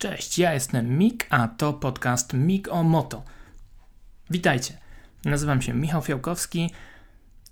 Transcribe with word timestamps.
Cześć, 0.00 0.38
ja 0.38 0.54
jestem 0.54 0.98
Mik, 0.98 1.26
a 1.30 1.48
to 1.48 1.72
podcast 1.72 2.32
Mik 2.32 2.68
o 2.68 2.82
Moto. 2.82 3.22
Witajcie, 4.30 4.78
nazywam 5.24 5.62
się 5.62 5.74
Michał 5.74 6.02
Fiałkowski 6.02 6.70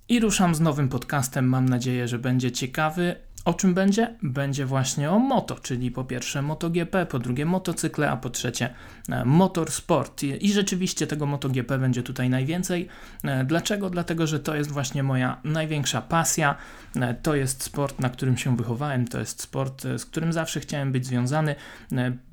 i 0.09 0.21
ruszam 0.21 0.55
z 0.55 0.61
nowym 0.61 0.89
podcastem. 0.89 1.49
Mam 1.49 1.69
nadzieję, 1.69 2.09
że 2.09 2.19
będzie 2.19 2.53
ciekawy, 2.53 3.17
o 3.45 3.55
czym 3.55 3.75
będzie? 3.75 4.15
Będzie 4.23 4.67
właśnie 4.67 5.11
o 5.11 5.19
moto, 5.19 5.55
czyli 5.55 5.91
po 5.91 6.05
pierwsze 6.05 6.43
MotoGP, 6.43 7.07
po 7.07 7.19
drugie 7.19 7.47
motocykle, 7.47 8.11
a 8.11 8.17
po 8.17 8.31
trzecie 8.31 8.75
e, 9.09 9.25
motorsport. 9.25 10.23
I 10.23 10.53
rzeczywiście 10.53 11.07
tego 11.07 11.27
MotoGP 11.27 11.79
będzie 11.79 12.03
tutaj 12.03 12.31
najwięcej. 12.31 12.89
E, 13.25 13.45
dlaczego? 13.45 13.91
Dlatego, 13.91 14.27
że 14.27 14.41
to 14.41 14.55
jest 14.55 14.71
właśnie 14.71 15.03
moja 15.03 15.41
największa 15.45 16.03
pasja. 16.03 16.55
E, 16.97 17.15
to 17.15 17.35
jest 17.35 17.63
sport, 17.63 18.01
na 18.01 18.09
którym 18.09 18.37
się 18.37 18.57
wychowałem, 18.57 19.09
to 19.09 19.19
jest 19.19 19.43
sport, 19.43 19.83
z 19.83 20.05
którym 20.05 20.33
zawsze 20.33 20.61
chciałem 20.61 20.93
być 20.93 21.07
związany. 21.07 21.55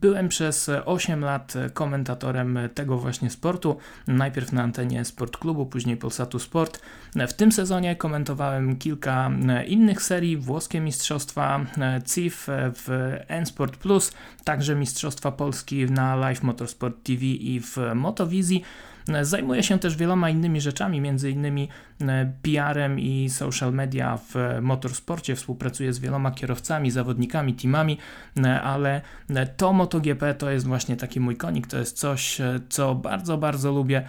Byłem 0.01 0.29
przez 0.29 0.69
8 0.85 1.21
lat 1.21 1.53
komentatorem 1.73 2.59
tego 2.73 2.97
właśnie 2.97 3.29
sportu. 3.29 3.77
Najpierw 4.07 4.51
na 4.51 4.63
antenie 4.63 5.05
Sport 5.05 5.37
Klubu, 5.37 5.65
później 5.65 5.97
Polsatu 5.97 6.39
Sport. 6.39 6.81
W 7.27 7.33
tym 7.33 7.51
sezonie 7.51 7.95
komentowałem 7.95 8.77
kilka 8.77 9.31
innych 9.67 10.01
serii, 10.01 10.37
włoskie 10.37 10.81
mistrzostwa 10.81 10.94
Mistrzostwa 10.95 11.65
e, 11.77 12.01
CIF 12.13 12.49
e, 12.49 12.71
w 12.75 12.89
N-Sport 13.27 13.77
Plus, 13.77 14.11
także 14.43 14.75
Mistrzostwa 14.75 15.31
Polski 15.31 15.85
na 15.85 16.15
Live 16.15 16.43
Motorsport 16.43 17.03
TV 17.03 17.25
i 17.25 17.59
w 17.59 17.77
Motowizji. 17.95 18.63
E, 19.09 19.25
zajmuję 19.25 19.63
się 19.63 19.79
też 19.79 19.95
wieloma 19.95 20.29
innymi 20.29 20.61
rzeczami, 20.61 21.01
między 21.01 21.31
innymi 21.31 21.69
PR-em 22.41 22.99
i 22.99 23.29
social 23.29 23.73
media 23.73 24.17
w 24.17 24.35
motorsporcie. 24.61 25.35
Współpracuję 25.35 25.93
z 25.93 25.99
wieloma 25.99 26.31
kierowcami, 26.31 26.91
zawodnikami, 26.91 27.53
teamami, 27.53 27.97
ale 28.63 29.01
to 29.57 29.73
MotoGP 29.73 30.33
to 30.33 30.49
jest 30.49 30.67
właśnie 30.67 30.95
taki 30.95 31.19
mój 31.19 31.35
konik, 31.37 31.67
to 31.67 31.77
jest 31.77 31.97
coś, 31.97 32.41
co 32.69 32.95
bardzo, 32.95 33.37
bardzo 33.37 33.71
lubię 33.71 34.05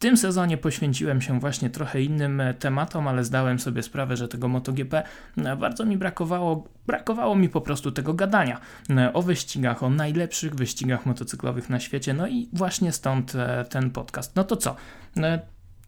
tym 0.00 0.16
sezonie 0.16 0.56
poświęciłem 0.56 1.20
się 1.20 1.40
właśnie 1.40 1.70
trochę 1.70 2.02
innym 2.02 2.40
e, 2.40 2.54
tematom, 2.54 3.08
ale 3.08 3.24
zdałem 3.24 3.58
sobie 3.58 3.82
sprawę, 3.82 4.16
że 4.16 4.28
tego 4.28 4.48
MotoGP 4.48 5.02
e, 5.36 5.56
bardzo 5.56 5.84
mi 5.84 5.96
brakowało. 5.96 6.68
Brakowało 6.86 7.36
mi 7.36 7.48
po 7.48 7.60
prostu 7.60 7.92
tego 7.92 8.14
gadania 8.14 8.60
e, 8.90 9.12
o 9.12 9.22
wyścigach, 9.22 9.82
o 9.82 9.90
najlepszych 9.90 10.54
wyścigach 10.54 11.06
motocyklowych 11.06 11.70
na 11.70 11.80
świecie. 11.80 12.14
No 12.14 12.28
i 12.28 12.48
właśnie 12.52 12.92
stąd 12.92 13.32
ten 13.70 13.90
podcast. 13.90 14.36
No 14.36 14.44
to 14.44 14.56
co? 14.56 14.76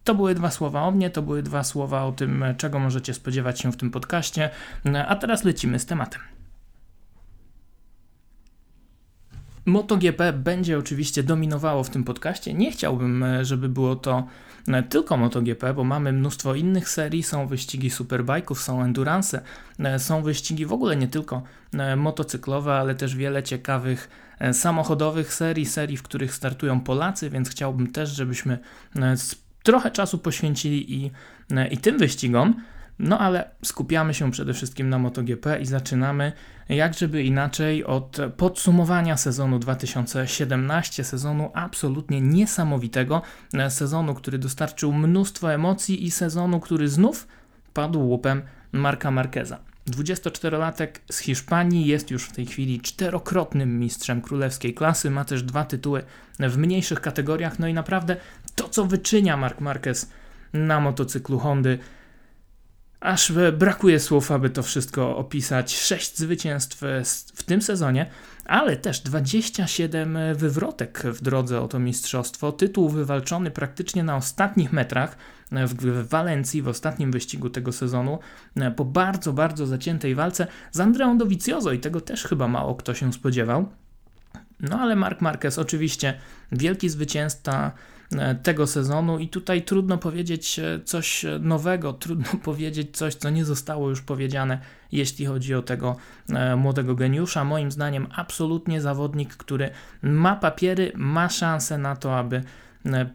To 0.03 0.15
były 0.15 0.35
dwa 0.35 0.51
słowa 0.51 0.81
o 0.81 0.91
mnie, 0.91 1.09
to 1.09 1.21
były 1.21 1.43
dwa 1.43 1.63
słowa 1.63 2.03
o 2.03 2.11
tym, 2.11 2.45
czego 2.57 2.79
możecie 2.79 3.13
spodziewać 3.13 3.59
się 3.59 3.71
w 3.71 3.77
tym 3.77 3.91
podcaście. 3.91 4.49
A 5.07 5.15
teraz 5.15 5.43
lecimy 5.43 5.79
z 5.79 5.85
tematem. 5.85 6.21
MotoGP 9.65 10.33
będzie 10.33 10.77
oczywiście 10.77 11.23
dominowało 11.23 11.83
w 11.83 11.89
tym 11.89 12.03
podcaście. 12.03 12.53
Nie 12.53 12.71
chciałbym, 12.71 13.23
e, 13.23 13.45
żeby 13.45 13.69
było 13.69 13.95
to 13.95 14.27
e, 14.67 14.83
tylko 14.83 15.17
MotoGP, 15.17 15.73
bo 15.73 15.83
mamy 15.83 16.13
mnóstwo 16.13 16.55
innych 16.55 16.89
serii, 16.89 17.23
są 17.23 17.47
wyścigi 17.47 17.89
superbajków, 17.89 18.61
są 18.61 18.83
endurance, 18.83 19.41
e, 19.79 19.99
są 19.99 20.23
wyścigi 20.23 20.65
w 20.65 20.73
ogóle 20.73 20.95
nie 20.95 21.07
tylko 21.07 21.43
motocyklowe, 21.97 22.73
ale 22.73 22.95
też 22.95 23.15
wiele 23.15 23.43
ciekawych 23.43 24.09
samochodowych 24.51 25.33
serii, 25.33 25.65
serii, 25.65 25.97
w 25.97 26.03
których 26.03 26.33
startują 26.33 26.81
Polacy, 26.81 27.29
więc 27.29 27.49
chciałbym 27.49 27.91
też, 27.91 28.09
żebyśmy 28.09 28.59
trochę 29.63 29.91
czasu 29.91 30.17
poświęcili 30.17 30.93
i, 30.93 31.11
i 31.71 31.77
tym 31.77 31.97
wyścigom. 31.97 32.55
No 33.03 33.19
ale 33.19 33.49
skupiamy 33.63 34.13
się 34.13 34.31
przede 34.31 34.53
wszystkim 34.53 34.89
na 34.89 34.99
MotoGP 34.99 35.59
i 35.61 35.65
zaczynamy, 35.65 36.31
jak 36.69 36.93
żeby 36.93 37.23
inaczej, 37.23 37.85
od 37.85 38.17
podsumowania 38.37 39.17
sezonu 39.17 39.59
2017, 39.59 41.03
sezonu 41.03 41.51
absolutnie 41.53 42.21
niesamowitego, 42.21 43.21
sezonu, 43.69 44.13
który 44.13 44.37
dostarczył 44.37 44.93
mnóstwo 44.93 45.53
emocji 45.53 46.05
i 46.05 46.11
sezonu, 46.11 46.59
który 46.59 46.87
znów 46.87 47.27
padł 47.73 47.99
łupem 47.99 48.41
Marka 48.71 49.11
Marqueza. 49.11 49.59
24-latek 49.89 50.87
z 51.11 51.19
Hiszpanii 51.19 51.85
jest 51.85 52.11
już 52.11 52.25
w 52.25 52.31
tej 52.31 52.45
chwili 52.45 52.81
czterokrotnym 52.81 53.79
mistrzem 53.79 54.21
królewskiej 54.21 54.73
klasy, 54.73 55.11
ma 55.11 55.25
też 55.25 55.43
dwa 55.43 55.65
tytuły 55.65 56.03
w 56.39 56.57
mniejszych 56.57 57.01
kategoriach, 57.01 57.59
no 57.59 57.67
i 57.67 57.73
naprawdę 57.73 58.15
to, 58.55 58.69
co 58.69 58.85
wyczynia 58.85 59.37
Mark 59.37 59.61
Marquez 59.61 60.09
na 60.53 60.79
motocyklu 60.79 61.39
Hondy, 61.39 61.79
aż 63.03 63.31
brakuje 63.57 63.99
słów, 63.99 64.31
aby 64.31 64.49
to 64.49 64.63
wszystko 64.63 65.17
opisać. 65.17 65.77
6 65.77 66.17
zwycięstw 66.17 66.81
w 67.35 67.43
tym 67.43 67.61
sezonie, 67.61 68.09
ale 68.45 68.77
też 68.77 68.99
27 68.99 70.17
wywrotek 70.35 71.03
w 71.05 71.21
drodze 71.21 71.61
o 71.61 71.67
to 71.67 71.79
mistrzostwo. 71.79 72.51
Tytuł 72.51 72.89
wywalczony 72.89 73.51
praktycznie 73.51 74.03
na 74.03 74.15
ostatnich 74.15 74.73
metrach 74.73 75.17
w 75.51 76.07
Walencji, 76.09 76.61
w 76.61 76.67
ostatnim 76.67 77.11
wyścigu 77.11 77.49
tego 77.49 77.71
sezonu, 77.71 78.19
po 78.75 78.85
bardzo, 78.85 79.33
bardzo 79.33 79.65
zaciętej 79.65 80.15
walce 80.15 80.47
z 80.71 80.79
Andreą 80.79 81.17
Dovizioso 81.17 81.71
i 81.71 81.79
tego 81.79 82.01
też 82.01 82.23
chyba 82.23 82.47
mało 82.47 82.75
kto 82.75 82.93
się 82.93 83.13
spodziewał. 83.13 83.69
No 84.59 84.79
ale 84.79 84.95
Mark 84.95 85.21
Marquez 85.21 85.59
oczywiście 85.59 86.19
wielki 86.51 86.89
zwycięzca 86.89 87.71
E, 87.71 87.92
tego 88.43 88.67
sezonu 88.67 89.19
i 89.19 89.27
tutaj 89.27 89.61
trudno 89.61 89.97
powiedzieć 89.97 90.59
e, 90.59 90.79
coś 90.85 91.25
nowego, 91.39 91.93
trudno 92.03 92.39
powiedzieć 92.43 92.97
coś, 92.97 93.15
co 93.15 93.29
nie 93.29 93.45
zostało 93.45 93.89
już 93.89 94.01
powiedziane, 94.01 94.59
jeśli 94.91 95.25
chodzi 95.25 95.55
o 95.55 95.61
tego 95.61 95.95
e, 96.29 96.55
młodego 96.55 96.95
geniusza. 96.95 97.43
Moim 97.43 97.71
zdaniem 97.71 98.07
absolutnie 98.15 98.81
zawodnik, 98.81 99.35
który 99.35 99.69
ma 100.01 100.35
papiery, 100.35 100.91
ma 100.95 101.29
szansę 101.29 101.77
na 101.77 101.95
to, 101.95 102.17
aby 102.17 102.43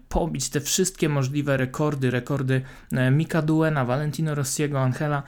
pobić 0.08 0.48
te 0.50 0.60
wszystkie 0.60 1.08
możliwe 1.08 1.56
rekordy, 1.56 2.10
rekordy 2.10 2.62
Mika 3.10 3.42
Duena, 3.42 3.84
Valentino 3.84 4.34
Rossiego, 4.34 4.80
Angela 4.80 5.22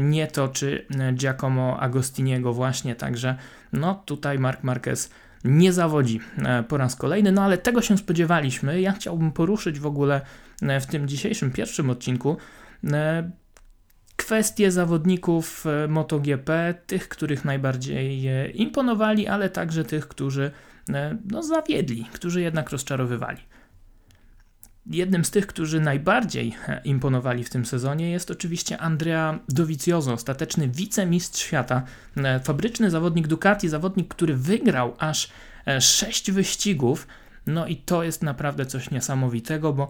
Nieto 0.00 0.48
czy 0.48 0.86
Giacomo 1.14 1.80
Agostiniego 1.80 2.52
właśnie, 2.52 2.94
także 2.94 3.36
no 3.72 4.02
tutaj 4.06 4.38
Mark 4.38 4.62
Marquez 4.62 5.10
nie 5.44 5.72
zawodzi 5.72 6.20
e, 6.38 6.62
po 6.62 6.76
raz 6.76 6.96
kolejny, 6.96 7.32
no 7.32 7.42
ale 7.42 7.58
tego 7.58 7.82
się 7.82 7.98
spodziewaliśmy. 7.98 8.80
Ja 8.80 8.92
chciałbym 8.92 9.32
poruszyć 9.32 9.80
w 9.80 9.86
ogóle 9.86 10.20
e, 10.62 10.80
w 10.80 10.86
tym 10.86 11.08
dzisiejszym 11.08 11.50
pierwszym 11.50 11.90
odcinku 11.90 12.36
e, 12.84 13.30
kwestie 14.16 14.70
zawodników 14.70 15.64
MotoGP, 15.88 16.74
tych, 16.86 17.08
których 17.08 17.44
najbardziej 17.44 18.26
imponowali, 18.54 19.26
ale 19.26 19.50
także 19.50 19.84
tych, 19.84 20.08
którzy 20.08 20.50
no, 21.30 21.42
zawiedli, 21.42 22.04
którzy 22.12 22.40
jednak 22.40 22.70
rozczarowywali. 22.70 23.38
Jednym 24.86 25.24
z 25.24 25.30
tych, 25.30 25.46
którzy 25.46 25.80
najbardziej 25.80 26.56
e, 26.68 26.80
imponowali 26.84 27.44
w 27.44 27.50
tym 27.50 27.66
sezonie 27.66 28.10
jest 28.10 28.30
oczywiście 28.30 28.78
Andrea 28.78 29.38
Dovizioso, 29.48 30.12
ostateczny 30.12 30.68
wicemistrz 30.68 31.40
świata, 31.40 31.82
e, 32.16 32.40
fabryczny 32.40 32.90
zawodnik 32.90 33.26
Ducati, 33.26 33.68
zawodnik, 33.68 34.14
który 34.14 34.34
wygrał 34.34 34.94
aż 34.98 35.30
e, 35.66 35.80
sześć 35.80 36.30
wyścigów. 36.30 37.06
No 37.46 37.66
i 37.66 37.76
to 37.76 38.02
jest 38.02 38.22
naprawdę 38.22 38.66
coś 38.66 38.90
niesamowitego, 38.90 39.72
bo 39.72 39.88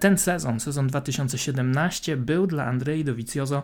ten 0.00 0.18
sezon, 0.18 0.60
sezon 0.60 0.86
2017 0.86 2.16
był 2.16 2.46
dla 2.46 2.64
Andrei 2.66 3.04
Dovizioso 3.04 3.62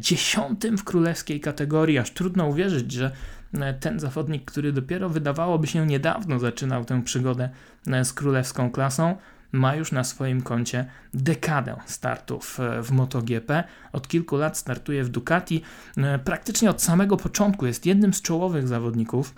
dziesiątym 0.00 0.78
w 0.78 0.84
królewskiej 0.84 1.40
kategorii. 1.40 1.98
Aż 1.98 2.10
trudno 2.10 2.46
uwierzyć, 2.46 2.92
że 2.92 3.10
ten 3.80 4.00
zawodnik, 4.00 4.44
który 4.50 4.72
dopiero 4.72 5.08
wydawałoby 5.08 5.66
się 5.66 5.86
niedawno 5.86 6.38
zaczynał 6.38 6.84
tę 6.84 7.02
przygodę 7.02 7.48
z 8.04 8.12
królewską 8.12 8.70
klasą, 8.70 9.16
ma 9.56 9.74
już 9.74 9.92
na 9.92 10.04
swoim 10.04 10.42
koncie 10.42 10.86
dekadę 11.14 11.76
startów 11.86 12.60
e, 12.60 12.82
w 12.82 12.90
MotoGP. 12.90 13.64
Od 13.92 14.08
kilku 14.08 14.36
lat 14.36 14.58
startuje 14.58 15.04
w 15.04 15.08
Ducati. 15.08 15.62
E, 15.96 16.18
praktycznie 16.18 16.70
od 16.70 16.82
samego 16.82 17.16
początku 17.16 17.66
jest 17.66 17.86
jednym 17.86 18.14
z 18.14 18.22
czołowych 18.22 18.68
zawodników. 18.68 19.34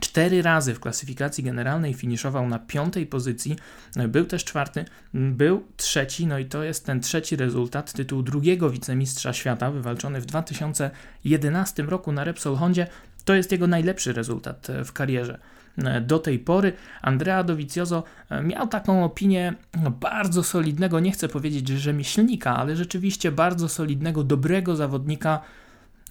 Cztery 0.00 0.42
razy 0.42 0.74
w 0.74 0.80
klasyfikacji 0.80 1.44
generalnej 1.44 1.94
finiszował 1.94 2.48
na 2.48 2.58
piątej 2.58 3.06
pozycji, 3.06 3.56
e, 3.96 4.08
był 4.08 4.24
też 4.24 4.44
czwarty, 4.44 4.84
był 5.14 5.64
trzeci, 5.76 6.26
no 6.26 6.38
i 6.38 6.44
to 6.44 6.62
jest 6.62 6.86
ten 6.86 7.00
trzeci 7.00 7.36
rezultat, 7.36 7.92
tytuł 7.92 8.22
drugiego 8.22 8.70
wicemistrza 8.70 9.32
świata, 9.32 9.70
wywalczony 9.70 10.20
w 10.20 10.26
2011 10.26 11.82
roku 11.82 12.12
na 12.12 12.24
Repsol 12.24 12.56
Hondzie. 12.56 12.86
To 13.24 13.34
jest 13.34 13.52
jego 13.52 13.66
najlepszy 13.66 14.12
rezultat 14.12 14.68
w 14.84 14.92
karierze. 14.92 15.38
E, 15.84 16.00
do 16.00 16.18
tej 16.18 16.38
pory. 16.38 16.72
Andrea 17.02 17.44
Dovizioso 17.44 18.04
e, 18.30 18.42
miał 18.42 18.68
taką 18.68 19.04
opinię 19.04 19.54
no, 19.82 19.90
bardzo 19.90 20.42
solidnego, 20.42 21.00
nie 21.00 21.12
chcę 21.12 21.28
powiedzieć 21.28 21.68
rzemieślnika, 21.68 22.56
ale 22.56 22.76
rzeczywiście 22.76 23.32
bardzo 23.32 23.68
solidnego, 23.68 24.24
dobrego 24.24 24.76
zawodnika, 24.76 25.40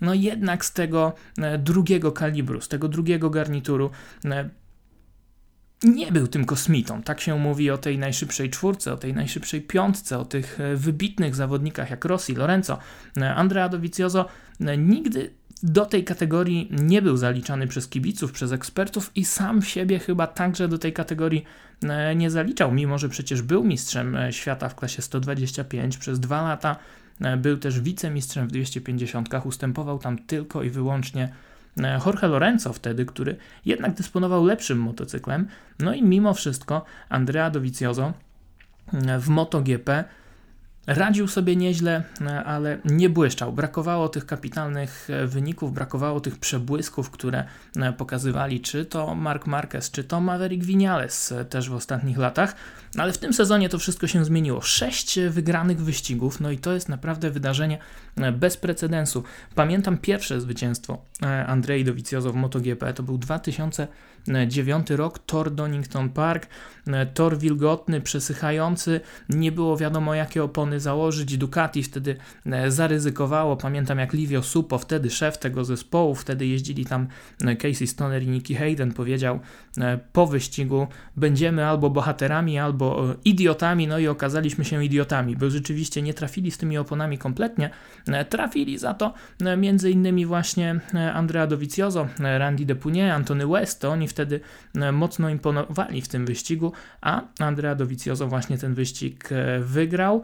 no 0.02 0.14
jednak 0.14 0.66
z 0.66 0.74
tego 0.74 1.14
e, 1.38 1.58
drugiego 1.58 2.12
kalibru, 2.12 2.62
z 2.62 2.68
tego 2.68 2.88
drugiego 2.88 3.30
garnituru 3.30 3.90
nie 5.84 6.12
był 6.12 6.28
tym 6.28 6.46
kosmitą. 6.46 7.04
Tak 7.04 7.22
się 7.22 7.40
mówi 7.40 7.72
o 7.72 7.78
tej 7.78 7.98
najszybszej 7.98 8.50
czwórce, 8.50 8.94
o 8.94 8.98
tej 8.98 9.14
najszybszej 9.14 9.62
piątce, 9.62 10.20
o 10.20 10.26
tych 10.26 10.60
wybitnych 10.76 11.36
zawodnikach 11.36 11.90
jak 11.90 12.06
Rossi, 12.06 12.36
Lorenzo. 12.36 12.78
Andrea 13.36 13.70
Dovizioso 13.70 14.26
nigdy 14.78 15.39
do 15.64 15.86
tej 15.86 16.04
kategorii 16.04 16.70
nie 16.72 17.02
był 17.02 17.18
zaliczany 17.18 17.68
przez 17.68 17.88
kibiców, 17.88 18.32
przez 18.32 18.52
ekspertów 18.52 19.12
i 19.16 19.26
sam 19.26 19.62
siebie 19.62 20.00
chyba 20.00 20.28
także 20.28 20.68
do 20.68 20.78
tej 20.78 20.94
kategorii 20.94 21.44
e, 21.84 22.16
nie 22.16 22.32
zaliczał, 22.32 22.72
mimo 22.72 22.98
że 22.98 23.10
przecież 23.10 23.42
był 23.42 23.64
mistrzem 23.64 24.16
e, 24.16 24.34
świata 24.34 24.70
w 24.70 24.76
klasie 24.76 25.02
125 25.02 25.98
przez 25.98 26.20
dwa 26.20 26.42
lata, 26.42 26.76
e, 27.22 27.38
był 27.38 27.58
też 27.58 27.80
wicemistrzem 27.80 28.48
w 28.48 28.52
250, 28.52 29.30
ustępował 29.44 30.00
tam 30.00 30.18
tylko 30.18 30.64
i 30.64 30.70
wyłącznie 30.70 31.30
Jorge 32.06 32.28
Lorenzo 32.28 32.74
wtedy, 32.74 33.06
który 33.06 33.36
jednak 33.66 33.94
dysponował 33.94 34.46
lepszym 34.46 34.78
motocyklem, 34.78 35.48
no 35.80 35.94
i 35.94 36.04
mimo 36.04 36.34
wszystko 36.34 36.86
Andrea 37.10 37.50
Dovizioso 37.50 38.14
w 39.20 39.30
MotoGP 39.30 40.04
Radził 40.90 41.28
sobie 41.28 41.56
nieźle, 41.56 42.04
ale 42.46 42.78
nie 42.86 43.10
błyszczał. 43.10 43.54
Brakowało 43.54 44.10
tych 44.10 44.26
kapitalnych 44.26 45.08
wyników, 45.28 45.74
brakowało 45.74 46.20
tych 46.20 46.40
przebłysków, 46.40 47.10
które 47.10 47.44
pokazywali 47.98 48.62
czy 48.62 48.86
to 48.86 49.16
Mark 49.16 49.48
Marquez, 49.48 49.92
czy 49.92 50.04
to 50.04 50.22
Maverick 50.22 50.66
Vinales 50.66 51.34
też 51.50 51.70
w 51.70 51.74
ostatnich 51.74 52.18
latach. 52.18 52.56
Ale 52.98 53.14
w 53.14 53.18
tym 53.18 53.34
sezonie 53.34 53.70
to 53.70 53.80
wszystko 53.80 54.08
się 54.08 54.26
zmieniło. 54.26 54.62
Sześć 54.62 55.20
wygranych 55.30 55.82
wyścigów, 55.82 56.40
no 56.40 56.52
i 56.52 56.58
to 56.58 56.74
jest 56.74 56.90
naprawdę 56.90 57.32
wydarzenie 57.32 57.78
bez 58.34 58.58
precedensu. 58.58 59.24
Pamiętam 59.56 59.98
pierwsze 59.98 60.42
zwycięstwo 60.42 61.06
Andrei 61.48 61.84
Dovizioso 61.84 62.32
w 62.32 62.36
MotoGP, 62.36 62.94
to 62.94 63.04
był 63.04 63.18
2009 64.30 64.90
rok, 64.90 65.20
Tor 65.20 65.52
Donington 65.52 66.10
Park, 66.10 66.48
tor 67.14 67.38
wilgotny, 67.38 68.02
przesychający, 68.02 69.02
nie 69.30 69.52
było 69.52 69.78
wiadomo 69.78 70.16
jakie 70.16 70.44
opony 70.44 70.80
założyć. 70.80 71.38
Ducati 71.38 71.84
wtedy 71.84 72.16
e, 72.46 72.72
zaryzykowało. 72.72 73.58
Pamiętam 73.58 74.00
jak 74.00 74.14
Livio 74.14 74.44
Supo, 74.44 74.78
wtedy 74.78 75.10
szef 75.10 75.38
tego 75.38 75.66
zespołu, 75.66 76.16
wtedy 76.16 76.48
jeździli 76.48 76.86
tam 76.86 77.08
e, 77.46 77.56
Casey 77.56 77.88
Stoner 77.88 78.24
i 78.24 78.28
Nicky 78.28 78.56
Hayden, 78.56 78.94
powiedział 78.94 79.40
e, 79.78 80.00
po 80.14 80.28
wyścigu 80.28 80.88
będziemy 81.18 81.66
albo 81.66 81.90
bohaterami, 81.90 82.60
albo 82.60 83.16
idiotami, 83.26 83.88
no 83.88 84.00
i 84.00 84.08
okazaliśmy 84.08 84.66
się 84.66 84.86
idiotami, 84.86 85.36
bo 85.36 85.50
rzeczywiście 85.50 86.02
nie 86.02 86.14
trafili 86.14 86.52
z 86.52 86.58
tymi 86.58 86.78
oponami 86.78 87.18
kompletnie. 87.18 87.70
Trafili 88.30 88.78
za 88.78 88.94
to 88.94 89.14
między 89.58 89.92
innymi 89.92 90.26
właśnie 90.26 90.80
Andrea 91.14 91.48
Dovizioso, 91.48 92.08
Randy 92.20 92.66
Depunier, 92.66 93.12
Antony 93.12 93.48
West, 93.48 93.82
to 93.82 93.90
oni 93.90 94.08
wtedy 94.08 94.19
mocno 94.94 95.30
imponowali 95.30 96.02
w 96.02 96.08
tym 96.08 96.26
wyścigu, 96.26 96.74
a 97.02 97.22
Andrea 97.40 97.76
Dovizioso 97.76 98.28
właśnie 98.28 98.58
ten 98.58 98.74
wyścig 98.74 99.30
wygrał. 99.60 100.24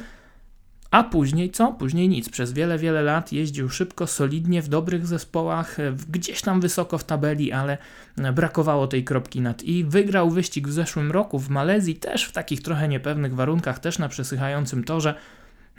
A 0.92 1.04
później 1.04 1.52
co? 1.52 1.74
Później 1.74 2.10
nic. 2.10 2.30
Przez 2.30 2.54
wiele, 2.54 2.78
wiele 2.78 3.02
lat 3.02 3.32
jeździł 3.32 3.70
szybko, 3.70 4.08
solidnie, 4.08 4.62
w 4.62 4.68
dobrych 4.68 5.08
zespołach, 5.08 5.78
gdzieś 6.10 6.42
tam 6.42 6.62
wysoko 6.62 6.98
w 6.98 7.04
tabeli, 7.04 7.52
ale 7.52 7.78
brakowało 8.34 8.88
tej 8.88 9.04
kropki 9.04 9.42
nad 9.42 9.64
i. 9.64 9.84
Wygrał 9.84 10.30
wyścig 10.30 10.68
w 10.68 10.72
zeszłym 10.72 11.12
roku 11.12 11.40
w 11.40 11.50
Malezji, 11.50 11.96
też 11.96 12.26
w 12.26 12.32
takich 12.32 12.62
trochę 12.62 12.88
niepewnych 12.88 13.36
warunkach, 13.36 13.80
też 13.80 14.00
na 14.00 14.10
przesychającym 14.10 14.84
torze. 14.84 15.16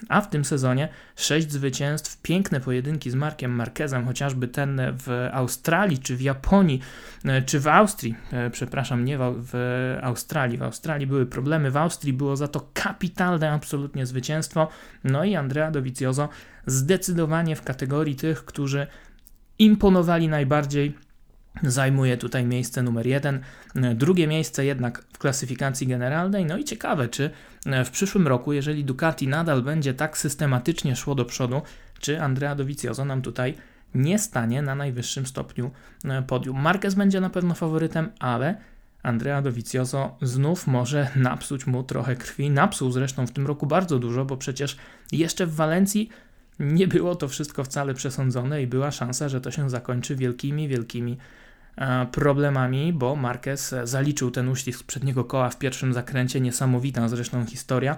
A 0.08 0.20
w 0.20 0.30
tym 0.30 0.44
sezonie 0.44 0.88
sześć 1.16 1.52
zwycięstw, 1.52 2.22
piękne 2.22 2.60
pojedynki 2.60 3.10
z 3.10 3.14
Markiem 3.14 3.50
Marquezem, 3.50 4.04
chociażby 4.04 4.48
ten 4.48 4.80
w 4.92 5.28
Australii, 5.32 5.98
czy 5.98 6.16
w 6.16 6.20
Japonii, 6.20 6.80
e, 7.24 7.42
czy 7.42 7.60
w 7.60 7.68
Austrii, 7.68 8.14
e, 8.32 8.50
przepraszam, 8.50 9.04
nie 9.04 9.18
w, 9.18 9.54
Australii. 10.02 10.58
W 10.58 10.62
Australii 10.62 11.06
były 11.06 11.26
problemy, 11.26 11.70
w 11.70 11.76
Austrii 11.76 12.12
było 12.12 12.36
za 12.36 12.48
to 12.48 12.68
kapitalne 12.74 13.52
absolutnie 13.52 14.06
zwycięstwo. 14.06 14.68
No 15.04 15.24
i 15.24 15.36
Andrea 15.36 15.70
Dovizioso 15.70 16.28
zdecydowanie 16.66 17.56
w 17.56 17.62
kategorii 17.62 18.16
tych, 18.16 18.44
którzy 18.44 18.86
imponowali 19.58 20.28
najbardziej 20.28 20.94
zajmuje 21.62 22.16
tutaj 22.16 22.44
miejsce 22.44 22.82
numer 22.82 23.06
jeden. 23.06 23.40
Drugie 23.94 24.26
miejsce 24.26 24.64
jednak 24.64 25.04
w 25.12 25.18
klasyfikacji 25.18 25.86
generalnej. 25.86 26.44
No 26.44 26.58
i 26.58 26.64
ciekawe, 26.64 27.08
czy 27.08 27.30
w 27.84 27.90
przyszłym 27.90 28.28
roku, 28.28 28.52
jeżeli 28.52 28.84
Ducati 28.84 29.28
nadal 29.28 29.62
będzie 29.62 29.94
tak 29.94 30.18
systematycznie 30.18 30.96
szło 30.96 31.14
do 31.14 31.24
przodu, 31.24 31.62
czy 32.00 32.22
Andrea 32.22 32.54
Dovizioso 32.54 33.04
nam 33.04 33.22
tutaj 33.22 33.54
nie 33.94 34.18
stanie 34.18 34.62
na 34.62 34.74
najwyższym 34.74 35.26
stopniu 35.26 35.70
e, 36.04 36.22
podium. 36.22 36.60
Marquez 36.60 36.94
będzie 36.94 37.20
na 37.20 37.30
pewno 37.30 37.54
faworytem, 37.54 38.10
ale 38.18 38.56
Andrea 39.02 39.42
Dovizioso 39.42 40.16
znów 40.22 40.66
może 40.66 41.08
napsuć 41.16 41.66
mu 41.66 41.82
trochę 41.82 42.16
krwi. 42.16 42.50
Napsuł 42.50 42.90
zresztą 42.90 43.26
w 43.26 43.32
tym 43.32 43.46
roku 43.46 43.66
bardzo 43.66 43.98
dużo, 43.98 44.24
bo 44.24 44.36
przecież 44.36 44.76
jeszcze 45.12 45.46
w 45.46 45.54
Walencji 45.54 46.08
nie 46.58 46.88
było 46.88 47.14
to 47.14 47.28
wszystko 47.28 47.64
wcale 47.64 47.94
przesądzone 47.94 48.62
i 48.62 48.66
była 48.66 48.90
szansa, 48.90 49.28
że 49.28 49.40
to 49.40 49.50
się 49.50 49.70
zakończy 49.70 50.16
wielkimi, 50.16 50.68
wielkimi 50.68 51.12
E, 51.12 51.18
problemami, 52.12 52.92
bo 52.92 53.16
Marquez 53.16 53.74
zaliczył 53.84 54.30
ten 54.30 54.48
uścisk 54.48 54.86
przedniego 54.86 55.24
koła 55.24 55.50
w 55.50 55.58
pierwszym 55.58 55.94
zakręcie, 55.94 56.40
niesamowita 56.40 57.08
zresztą 57.08 57.46
historia. 57.46 57.96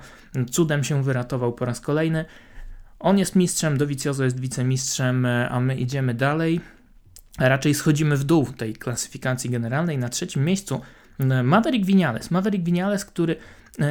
Cudem 0.51 0.85
się 0.85 1.03
wyratował 1.03 1.53
po 1.53 1.65
raz 1.65 1.81
kolejny. 1.81 2.25
On 2.99 3.19
jest 3.19 3.37
mistrzem, 3.37 3.79
Dovizioso 3.79 4.25
jest 4.25 4.41
wicemistrzem, 4.41 5.27
e, 5.27 5.49
a 5.49 5.61
my 5.61 5.77
idziemy 5.77 6.15
dalej. 6.15 6.61
Raczej 7.39 7.75
schodzimy 7.75 8.17
w 8.17 8.25
dół 8.25 8.47
tej 8.47 8.75
klasyfikacji 8.75 9.51
generalnej. 9.51 9.99
Na 9.99 10.09
trzecim 10.09 10.45
miejscu 10.45 10.81
e, 11.19 11.43
Maverick 11.43 11.87
Vinales. 11.87 12.31
Maverick 12.31 12.65
Vinales, 12.65 13.05
który 13.05 13.37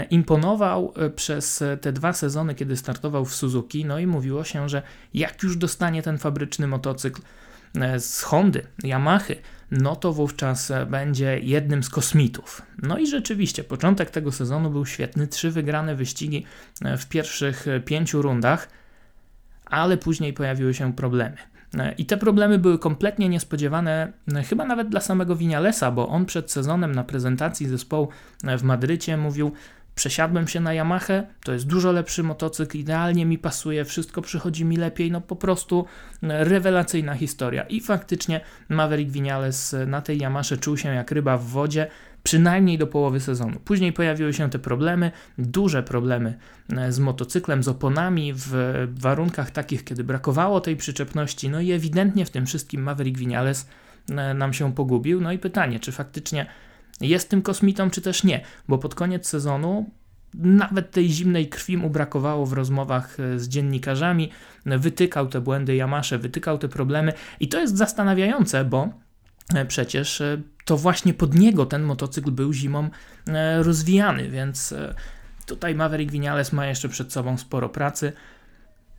imponował 0.10 0.94
przez 1.16 1.64
te 1.82 1.92
dwa 1.92 2.14
sezony, 2.14 2.56
kiedy 2.56 2.78
startował 2.78 3.26
w 3.26 3.36
Suzuki, 3.36 3.86
no 3.86 4.00
i 4.00 4.08
mówiło 4.08 4.44
się, 4.44 4.70
że 4.70 4.82
jak 5.14 5.44
już 5.44 5.58
dostanie 5.58 6.02
ten 6.02 6.18
fabryczny 6.18 6.68
motocykl 6.68 7.22
z 8.00 8.22
Hondy, 8.22 8.68
Yamahy, 8.84 9.36
no 9.72 9.96
to 9.96 10.14
wówczas 10.14 10.72
będzie 10.90 11.40
jednym 11.40 11.84
z 11.84 11.90
kosmitów. 11.90 12.62
No 12.84 12.98
i 12.98 13.08
rzeczywiście, 13.08 13.64
początek 13.64 14.10
tego 14.10 14.32
sezonu 14.32 14.70
był 14.70 14.86
świetny. 14.86 15.28
Trzy 15.28 15.52
wygrane 15.52 15.96
wyścigi 15.96 16.46
w 16.98 17.06
pierwszych 17.06 17.66
pięciu 17.86 18.22
rundach, 18.22 18.70
ale 19.66 19.98
później 19.98 20.34
pojawiły 20.34 20.74
się 20.74 20.94
problemy. 20.94 21.38
I 21.98 22.06
te 22.06 22.18
problemy 22.18 22.60
były 22.60 22.80
kompletnie 22.80 23.30
niespodziewane, 23.30 24.14
chyba 24.50 24.66
nawet 24.66 24.90
dla 24.90 25.02
samego 25.02 25.36
Winialesa, 25.36 25.92
bo 25.92 26.08
on 26.08 26.26
przed 26.26 26.52
sezonem 26.52 26.96
na 26.96 27.04
prezentacji 27.04 27.68
zespołu 27.68 28.08
w 28.58 28.64
Madrycie 28.64 29.18
mówił: 29.18 29.52
Przesiadłem 29.98 30.48
się 30.48 30.60
na 30.60 30.74
Yamaha, 30.74 31.24
to 31.44 31.54
jest 31.54 31.68
dużo 31.68 31.92
lepszy 31.92 32.24
motocykl, 32.24 32.78
idealnie 32.78 33.26
mi 33.26 33.38
pasuje, 33.38 33.86
wszystko 33.86 34.22
przychodzi 34.22 34.66
mi 34.66 34.78
lepiej, 34.78 35.12
no 35.12 35.22
po 35.22 35.36
prostu 35.36 35.86
e, 36.24 36.44
rewelacyjna 36.44 37.16
historia. 37.16 37.64
I 37.64 37.82
faktycznie 37.82 38.42
Maverick 38.70 39.12
Vinales 39.12 39.74
e, 39.74 39.86
na 39.86 40.02
tej 40.02 40.18
Yamasze 40.18 40.58
czuł 40.58 40.78
się 40.78 40.90
jak 40.90 41.12
ryba 41.12 41.38
w 41.38 41.46
wodzie, 41.46 41.88
przynajmniej 42.24 42.78
do 42.78 42.88
połowy 42.88 43.20
sezonu. 43.20 43.60
Później 43.60 43.94
pojawiły 43.94 44.34
się 44.34 44.50
te 44.50 44.60
problemy, 44.60 45.12
duże 45.38 45.84
problemy 45.84 46.38
e, 46.78 46.92
z 46.92 47.00
motocyklem, 47.00 47.64
z 47.64 47.68
oponami 47.68 48.34
w 48.36 48.52
warunkach 49.00 49.52
takich, 49.52 49.84
kiedy 49.84 50.04
brakowało 50.04 50.62
tej 50.62 50.76
przyczepności, 50.76 51.50
no 51.50 51.62
i 51.62 51.72
ewidentnie 51.72 52.26
w 52.26 52.30
tym 52.30 52.46
wszystkim 52.46 52.84
Maverick 52.84 53.20
Vinales 53.20 53.68
nam 54.36 54.54
się 54.54 54.74
pogubił. 54.74 55.22
No 55.22 55.32
i 55.32 55.38
pytanie, 55.38 55.80
czy 55.80 55.92
faktycznie 55.92 56.46
jest 57.02 57.30
tym 57.30 57.42
kosmitą, 57.42 57.90
czy 57.90 58.02
też 58.02 58.24
nie, 58.24 58.42
bo 58.68 58.78
pod 58.78 58.96
koniec 58.96 59.28
sezonu 59.28 59.92
nawet 60.34 60.92
tej 60.92 61.10
zimnej 61.10 61.50
krwi 61.50 61.78
mu 61.78 61.90
brakowało 61.90 62.46
w 62.46 62.54
rozmowach 62.54 63.20
e, 63.20 63.40
z 63.40 63.48
dziennikarzami, 63.48 64.32
wytykał 64.66 65.28
te 65.28 65.42
błędy 65.42 65.76
Yamasze, 65.76 66.18
wytykał 66.18 66.58
te 66.58 66.70
problemy. 66.70 67.14
I 67.40 67.48
to 67.48 67.60
jest 67.60 67.78
zastanawiające, 67.78 68.66
bo 68.66 68.90
e, 69.56 69.66
przecież 69.66 70.22
e, 70.22 70.42
to 70.66 70.78
właśnie 70.78 71.14
pod 71.14 71.36
niego 71.36 71.66
ten 71.66 71.84
motocykl 71.84 72.32
był 72.32 72.54
zimą 72.54 72.90
rozwijany, 73.60 74.30
więc 74.30 74.74
tutaj 75.46 75.76
Maverick 75.76 76.12
Vinales 76.12 76.54
ma 76.54 76.68
jeszcze 76.68 76.90
przed 76.90 77.14
sobą 77.14 77.38
sporo 77.38 77.70
pracy. 77.70 78.14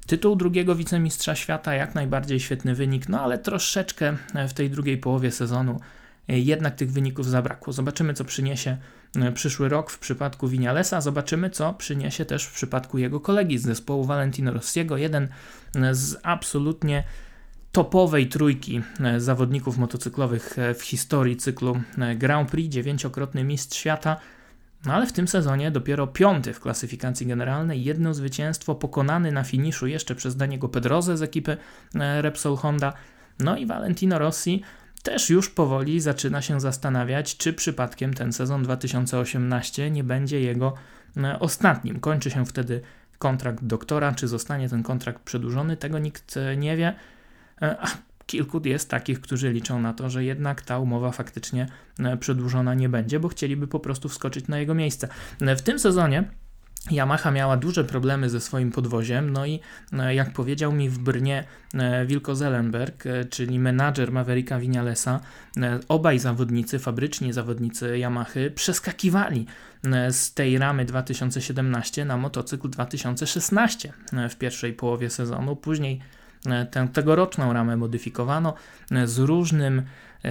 Tytuł 0.06 0.36
drugiego 0.36 0.74
wicemistrza 0.74 1.34
świata, 1.34 1.74
jak 1.74 1.94
najbardziej 1.94 2.40
świetny 2.40 2.74
wynik, 2.74 3.08
no 3.08 3.20
ale 3.20 3.38
troszeczkę 3.38 4.16
w 4.48 4.52
tej 4.52 4.70
drugiej 4.70 4.98
połowie 4.98 5.30
sezonu 5.30 5.80
jednak 6.28 6.74
tych 6.74 6.92
wyników 6.92 7.26
zabrakło. 7.26 7.72
Zobaczymy, 7.72 8.14
co 8.14 8.24
przyniesie 8.24 8.76
e, 9.16 9.32
przyszły 9.32 9.68
rok 9.68 9.90
w 9.90 9.98
przypadku 9.98 10.48
Winialesa, 10.48 11.00
zobaczymy, 11.00 11.50
co 11.50 11.72
przyniesie 11.72 12.24
też 12.24 12.44
w 12.44 12.52
przypadku 12.52 12.98
jego 12.98 13.20
kolegi 13.20 13.58
z 13.58 13.62
zespołu 13.62 14.04
Valentino 14.04 14.52
Rossiego, 14.52 14.96
jeden 14.96 15.28
e, 15.74 15.94
z 15.94 16.16
absolutnie 16.22 17.04
topowej 17.72 18.28
trójki 18.28 18.82
e, 19.00 19.20
zawodników 19.20 19.78
motocyklowych 19.78 20.56
w 20.78 20.82
historii 20.82 21.36
cyklu 21.36 21.80
Grand 22.16 22.50
Prix, 22.50 22.74
dziewięciokrotny 22.74 23.44
mistrz 23.44 23.78
świata, 23.78 24.16
no 24.86 24.94
ale 24.94 25.06
w 25.06 25.12
tym 25.12 25.28
sezonie 25.28 25.70
dopiero 25.70 26.06
piąty 26.06 26.52
w 26.52 26.60
klasyfikacji 26.60 27.26
generalnej, 27.26 27.84
jedno 27.84 28.14
zwycięstwo 28.14 28.74
pokonany 28.74 29.32
na 29.32 29.44
finiszu 29.44 29.86
jeszcze 29.86 30.14
przez 30.14 30.36
Daniego 30.36 30.68
Pedroze 30.68 31.16
z 31.16 31.22
ekipy 31.22 31.56
Repsol 31.94 32.56
Honda, 32.56 32.92
no 33.40 33.56
i 33.56 33.66
Valentino 33.66 34.18
Rossi 34.18 34.62
też 35.02 35.30
już 35.30 35.50
powoli 35.50 36.00
zaczyna 36.00 36.42
się 36.42 36.60
zastanawiać, 36.60 37.36
czy 37.36 37.52
przypadkiem 37.52 38.14
ten 38.14 38.32
sezon 38.32 38.62
2018 38.62 39.90
nie 39.90 40.04
będzie 40.04 40.40
jego 40.40 40.74
e, 41.16 41.38
ostatnim. 41.38 42.00
Kończy 42.00 42.30
się 42.30 42.46
wtedy 42.46 42.80
kontrakt 43.18 43.64
doktora, 43.64 44.12
czy 44.12 44.28
zostanie 44.28 44.68
ten 44.68 44.82
kontrakt 44.82 45.22
przedłużony, 45.22 45.76
tego 45.76 45.98
nikt 45.98 46.36
e, 46.36 46.56
nie 46.56 46.76
wie. 46.76 46.94
E, 47.62 47.76
kilku 48.26 48.60
jest 48.64 48.90
takich, 48.90 49.20
którzy 49.20 49.52
liczą 49.52 49.80
na 49.80 49.92
to, 49.92 50.10
że 50.10 50.24
jednak 50.24 50.62
ta 50.62 50.78
umowa 50.78 51.12
faktycznie 51.12 51.66
przedłużona 52.20 52.74
nie 52.74 52.88
będzie, 52.88 53.20
bo 53.20 53.28
chcieliby 53.28 53.66
po 53.66 53.80
prostu 53.80 54.08
wskoczyć 54.08 54.48
na 54.48 54.58
jego 54.58 54.74
miejsce. 54.74 55.08
W 55.40 55.60
tym 55.60 55.78
sezonie 55.78 56.24
Yamaha 56.90 57.30
miała 57.30 57.56
duże 57.56 57.84
problemy 57.84 58.30
ze 58.30 58.40
swoim 58.40 58.72
podwoziem, 58.72 59.30
no 59.30 59.46
i 59.46 59.60
e, 59.92 60.14
jak 60.14 60.32
powiedział 60.32 60.72
mi 60.72 60.88
w 60.90 60.98
Brnie 60.98 61.44
e, 61.74 62.06
Wilko 62.06 62.34
Zellenberg, 62.34 63.06
e, 63.06 63.24
czyli 63.24 63.58
menadżer 63.58 64.12
Mavericka 64.12 64.58
Vinalesa, 64.58 65.20
obaj 65.88 66.18
zawodnicy, 66.18 66.78
fabryczni 66.78 67.32
zawodnicy 67.32 67.98
Yamahy 67.98 68.50
przeskakiwali 68.50 69.46
z 70.10 70.34
tej 70.34 70.58
ramy 70.58 70.84
2017 70.84 72.04
na 72.04 72.16
motocykl 72.16 72.68
2016 72.68 73.92
w 74.30 74.36
pierwszej 74.36 74.72
połowie 74.72 75.10
sezonu. 75.10 75.56
Później 75.56 76.00
tę 76.70 76.88
tegoroczną 76.92 77.52
ramę 77.52 77.76
modyfikowano 77.76 78.54
z 79.04 79.18
różnym 79.18 79.82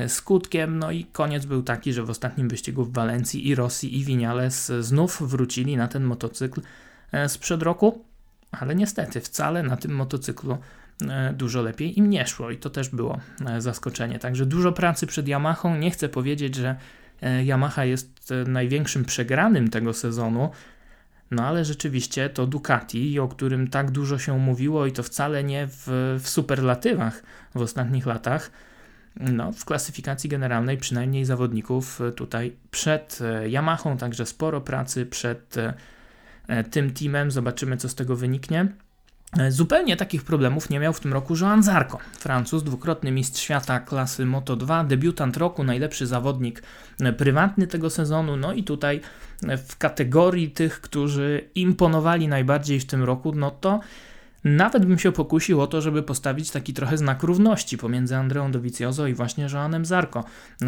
skutkiem. 0.08 0.79
No 0.79 0.91
i 0.91 1.06
koniec 1.06 1.46
był 1.46 1.63
taki, 1.63 1.94
że 1.94 2.03
w 2.03 2.10
ostatnim 2.10 2.50
wyścigu 2.50 2.86
w 2.86 2.94
Walencji 2.94 3.48
i 3.48 3.56
Rosji 3.56 4.00
i 4.00 4.03
Vinales 4.03 4.72
znów 4.79 5.29
wrócili 5.29 5.77
na 5.77 5.88
ten 5.88 6.03
motocykl 6.03 6.62
e, 7.12 7.29
sprzed 7.29 7.63
roku, 7.63 8.06
ale 8.51 8.75
niestety 8.75 9.22
wcale 9.22 9.63
na 9.63 9.77
tym 9.77 9.96
motocyklu 9.96 10.58
e, 11.01 11.34
dużo 11.34 11.62
lepiej 11.62 12.00
im 12.00 12.10
nie 12.10 12.27
szło 12.27 12.51
i 12.51 12.58
to 12.58 12.70
też 12.70 12.89
było 12.89 13.20
zaskoczenie. 13.58 14.20
Także 14.20 14.46
dużo 14.46 14.72
pracy 14.72 15.08
przed 15.08 15.27
Yamahą. 15.27 15.77
Nie 15.77 15.91
chcę 15.91 16.10
powiedzieć, 16.10 16.56
że 16.56 16.75
Yamaha 17.44 17.86
jest 17.86 18.34
największym 18.48 19.06
przegranym 19.06 19.70
tego 19.70 19.94
sezonu, 19.94 20.50
no 21.32 21.46
ale 21.46 21.65
rzeczywiście 21.65 22.29
to 22.29 22.48
Ducati, 22.48 23.20
o 23.20 23.27
którym 23.27 23.67
tak 23.67 23.91
dużo 23.91 24.20
się 24.20 24.39
mówiło 24.39 24.86
i 24.86 24.91
to 24.91 25.03
wcale 25.03 25.44
nie 25.44 25.67
w, 25.67 26.17
w 26.24 26.29
superlatywach 26.29 27.24
w 27.56 27.62
ostatnich 27.62 28.06
latach, 28.06 28.51
no, 29.19 29.51
w 29.51 29.65
klasyfikacji 29.65 30.29
generalnej 30.29 30.77
przynajmniej 30.77 31.25
zawodników 31.25 32.01
e, 32.01 32.12
tutaj 32.12 32.55
przed 32.71 33.19
e, 33.21 33.50
Yamahą, 33.50 33.97
także 33.97 34.25
sporo 34.25 34.62
pracy 34.62 35.05
przed 35.05 35.55
e, 36.47 36.63
tym 36.63 36.93
teamem. 36.93 37.31
Zobaczymy, 37.31 37.77
co 37.77 37.89
z 37.89 37.95
tego 37.95 38.15
wyniknie. 38.15 38.67
Zupełnie 39.50 39.97
takich 39.97 40.24
problemów 40.24 40.69
nie 40.69 40.79
miał 40.79 40.93
w 40.93 41.00
tym 41.00 41.13
roku 41.13 41.33
Joan 41.41 41.63
Zarco, 41.63 41.97
Francuz, 42.19 42.63
dwukrotny 42.63 43.12
mistrz 43.12 43.41
świata 43.41 43.79
klasy 43.79 44.25
Moto2, 44.25 44.88
debiutant 44.88 45.38
roku, 45.38 45.63
najlepszy 45.63 46.07
zawodnik 46.07 46.63
prywatny 47.17 47.67
tego 47.67 47.89
sezonu. 47.89 48.38
No 48.38 48.53
i 48.53 48.63
tutaj 48.63 49.01
w 49.67 49.77
kategorii 49.77 50.51
tych, 50.51 50.81
którzy 50.81 51.50
imponowali 51.55 52.27
najbardziej 52.27 52.79
w 52.79 52.86
tym 52.86 53.03
roku, 53.03 53.31
no 53.36 53.51
to 53.51 53.79
nawet 54.47 54.85
bym 54.85 54.99
się 54.99 55.11
pokusił 55.11 55.61
o 55.61 55.67
to, 55.67 55.81
żeby 55.81 56.03
postawić 56.03 56.51
taki 56.51 56.73
trochę 56.73 56.97
znak 56.97 57.23
równości 57.23 57.77
pomiędzy 57.77 58.15
Andreą 58.15 58.51
Dovizioso 58.51 59.07
i 59.07 59.13
właśnie 59.13 59.47
Joanem 59.53 59.85
Zarko. 59.85 60.23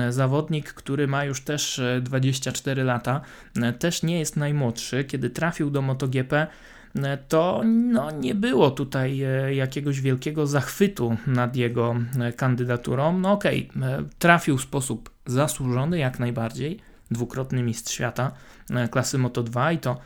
Zawodnik, 0.09 0.73
który 0.73 1.07
ma 1.07 1.25
już 1.25 1.41
też 1.41 1.81
24 2.01 2.81
e, 2.81 2.85
lata, 2.85 3.21
e, 3.61 3.73
też 3.73 4.03
nie 4.03 4.19
jest 4.19 4.37
najmłodszy. 4.37 5.03
Kiedy 5.03 5.29
trafił 5.29 5.69
do 5.69 5.81
MotoGP, 5.81 6.47
e, 6.95 7.17
to 7.17 7.61
no, 7.65 8.11
nie 8.11 8.35
było 8.35 8.71
tutaj 8.71 9.17
jakiegoś 9.51 10.01
wielkiego 10.01 10.47
zachwytu 10.47 11.17
nad 11.27 11.55
jego 11.55 11.95
kandydaturą. 12.35 13.19
No 13.19 13.31
okej, 13.31 13.69
okay, 13.77 14.05
trafił 14.19 14.57
w 14.57 14.61
sposób 14.61 15.09
zasłużony 15.25 15.97
jak 15.97 16.19
najbardziej, 16.19 16.79
dwukrotny 17.11 17.63
mistrz 17.63 17.93
świata 17.93 18.31
klasy 18.91 19.17
Moto2 19.17 19.73
i 19.73 19.77
to 19.77 19.97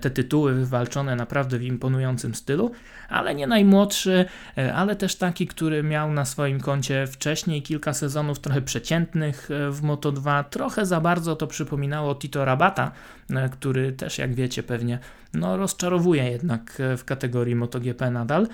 te 0.00 0.10
tytuły 0.10 0.54
wywalczone 0.54 1.16
naprawdę 1.16 1.58
w 1.58 1.62
imponującym 1.62 2.34
stylu, 2.34 2.70
ale 3.08 3.34
nie 3.34 3.46
najmłodszy, 3.46 4.24
e, 4.58 4.74
ale 4.74 4.96
też 4.96 5.16
taki, 5.16 5.46
który 5.46 5.82
miał 5.82 6.12
na 6.12 6.24
swoim 6.24 6.60
koncie 6.60 7.06
wcześniej 7.06 7.62
kilka 7.62 7.94
sezonów 7.94 8.38
trochę 8.38 8.62
przeciętnych 8.62 9.50
e, 9.50 9.70
w 9.70 9.82
Moto2. 9.82 10.44
Trochę 10.44 10.86
za 10.86 11.00
bardzo 11.00 11.36
to 11.36 11.46
przypominało 11.46 12.14
Tito 12.14 12.44
Rabata, 12.44 12.92
e, 13.30 13.48
który 13.48 13.92
też, 13.92 14.18
jak 14.18 14.34
wiecie, 14.34 14.62
pewnie 14.62 14.98
no, 15.34 15.56
rozczarowuje 15.56 16.24
jednak 16.24 16.82
w 16.96 17.04
kategorii 17.04 17.54
MotoGP 17.54 18.10
nadal. 18.10 18.48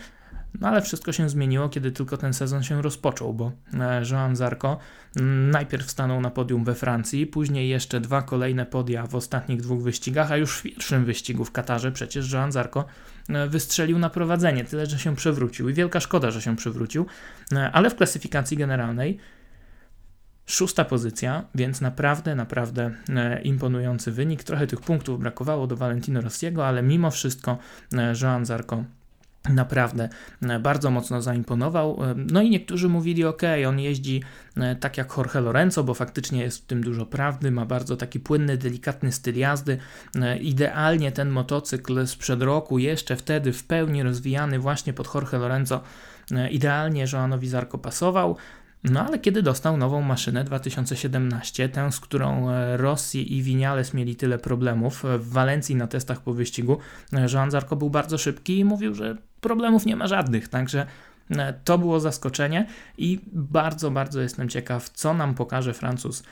No 0.60 0.68
ale 0.68 0.82
wszystko 0.82 1.12
się 1.12 1.28
zmieniło, 1.28 1.68
kiedy 1.68 1.92
tylko 1.92 2.16
ten 2.16 2.34
sezon 2.34 2.62
się 2.62 2.82
rozpoczął, 2.82 3.34
bo 3.34 3.52
e, 3.74 4.02
Joan 4.10 4.36
Zarco 4.36 4.78
mm, 5.16 5.50
najpierw 5.50 5.90
stanął 5.90 6.20
na 6.20 6.30
podium 6.30 6.64
we 6.64 6.74
Francji, 6.74 7.26
później 7.26 7.68
jeszcze 7.68 8.00
dwa 8.00 8.22
kolejne 8.22 8.66
podia 8.66 9.06
w 9.06 9.14
ostatnich 9.14 9.62
dwóch 9.62 9.82
wyścigach, 9.82 10.32
a 10.32 10.36
już 10.36 10.58
w 10.58 10.62
pierwszym 10.62 11.04
wyścigu 11.04 11.44
w 11.44 11.52
Katarze 11.52 11.92
przecież 11.92 12.32
Joan 12.32 12.52
Zarco 12.52 12.84
e, 13.28 13.46
wystrzelił 13.46 13.98
na 13.98 14.10
prowadzenie, 14.10 14.64
tyle 14.64 14.86
że 14.86 14.98
się 14.98 15.16
przewrócił 15.16 15.68
i 15.68 15.74
wielka 15.74 16.00
szkoda, 16.00 16.30
że 16.30 16.42
się 16.42 16.56
przewrócił, 16.56 17.06
e, 17.52 17.70
ale 17.70 17.90
w 17.90 17.96
klasyfikacji 17.96 18.56
generalnej 18.56 19.18
Szósta 20.46 20.84
pozycja, 20.84 21.44
więc 21.54 21.80
naprawdę, 21.80 22.34
naprawdę 22.34 22.90
imponujący 23.42 24.12
wynik. 24.12 24.44
Trochę 24.44 24.66
tych 24.66 24.80
punktów 24.80 25.20
brakowało 25.20 25.66
do 25.66 25.76
Valentino 25.76 26.20
Rossiego, 26.20 26.66
ale 26.66 26.82
mimo 26.82 27.10
wszystko 27.10 27.58
Joan 28.22 28.46
Zarco 28.46 28.84
naprawdę 29.48 30.08
e, 30.42 30.58
bardzo 30.58 30.90
mocno 30.90 31.22
zaimponował. 31.22 32.04
E, 32.04 32.14
no 32.16 32.42
i 32.42 32.50
niektórzy 32.50 32.88
mówili, 32.88 33.24
ok, 33.24 33.42
on 33.68 33.80
jeździ 33.80 34.22
e, 34.56 34.76
tak 34.76 34.98
jak 34.98 35.16
Jorge 35.16 35.40
Lorenzo, 35.40 35.84
bo 35.84 35.94
faktycznie 35.94 36.42
jest 36.42 36.58
w 36.58 36.66
tym 36.66 36.82
dużo 36.84 37.06
prawdy, 37.06 37.50
ma 37.50 37.66
bardzo 37.66 37.96
taki 37.96 38.20
płynny, 38.20 38.56
delikatny 38.56 39.12
styl 39.12 39.38
jazdy. 39.38 39.78
Idealnie 40.40 41.12
ten 41.12 41.30
motocykl 41.30 42.06
sprzed 42.06 42.42
roku, 42.42 42.78
jeszcze 42.78 43.16
wtedy 43.16 43.52
w 43.52 43.64
pełni 43.64 44.02
rozwijany 44.02 44.58
właśnie 44.58 44.92
pod 44.92 45.14
Jorge 45.14 45.32
Lorenzo, 45.38 45.80
idealnie 46.50 47.04
Joanowi 47.12 47.48
Zarko 47.48 47.78
pasował. 47.78 48.36
No 48.84 49.06
ale 49.06 49.18
kiedy 49.18 49.42
dostał 49.42 49.76
nową 49.76 50.02
maszynę 50.02 50.44
2017, 50.44 51.68
tę, 51.68 51.92
z 51.92 52.00
którą 52.00 52.50
e, 52.50 52.76
Rossi 52.76 53.36
i 53.36 53.42
Vinales 53.42 53.94
mieli 53.94 54.16
tyle 54.16 54.38
problemów 54.38 55.04
e, 55.04 55.18
w 55.18 55.28
Walencji 55.28 55.76
na 55.76 55.86
testach 55.86 56.20
po 56.20 56.32
wyścigu, 56.34 56.78
e, 57.12 57.26
Joan 57.32 57.50
Zarco 57.50 57.76
był 57.76 57.90
bardzo 57.90 58.18
szybki 58.18 58.58
i 58.58 58.64
mówił, 58.64 58.94
że 58.94 59.16
problemów 59.40 59.86
nie 59.86 59.96
ma 59.96 60.06
żadnych, 60.06 60.48
także 60.48 60.86
to 61.64 61.78
było 61.78 62.00
zaskoczenie 62.00 62.66
i 62.98 63.20
bardzo, 63.32 63.90
bardzo 63.90 64.20
jestem 64.20 64.48
ciekaw, 64.48 64.90
co 64.90 65.14
nam 65.14 65.34
pokaże 65.34 65.74
Francuz 65.74 66.22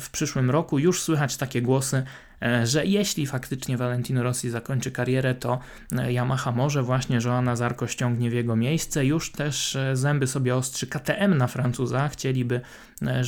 w 0.00 0.10
przyszłym 0.10 0.50
roku. 0.50 0.78
Już 0.78 1.02
słychać 1.02 1.36
takie 1.36 1.62
głosy, 1.62 2.02
E, 2.42 2.66
że 2.66 2.86
jeśli 2.86 3.26
faktycznie 3.26 3.76
Valentino 3.76 4.22
Rossi 4.22 4.50
zakończy 4.50 4.90
karierę, 4.90 5.34
to 5.34 5.58
e, 5.98 6.12
Yamaha 6.12 6.52
może 6.52 6.82
właśnie 6.82 7.18
Joana 7.24 7.56
Zarko 7.56 7.86
ściągnie 7.86 8.30
w 8.30 8.32
jego 8.32 8.56
miejsce. 8.56 9.06
Już 9.06 9.32
też 9.32 9.76
e, 9.76 9.96
zęby 9.96 10.26
sobie 10.26 10.56
ostrzy 10.56 10.86
KTM 10.86 11.36
na 11.36 11.46
Francuza. 11.46 12.08
Chcieliby 12.08 12.60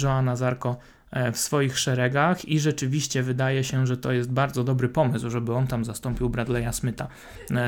Joana 0.03 0.37
Zarko 0.37 0.77
w 1.33 1.39
swoich 1.39 1.79
szeregach 1.79 2.49
i 2.49 2.61
rzeczywiście 2.61 3.23
wydaje 3.23 3.65
się, 3.65 3.87
że 3.87 3.97
to 3.97 4.13
jest 4.13 4.33
bardzo 4.33 4.65
dobry 4.65 4.89
pomysł, 4.89 5.31
żeby 5.31 5.55
on 5.55 5.67
tam 5.67 5.85
zastąpił 5.85 6.31
Bradley'a 6.31 6.73
Smitha 6.73 7.09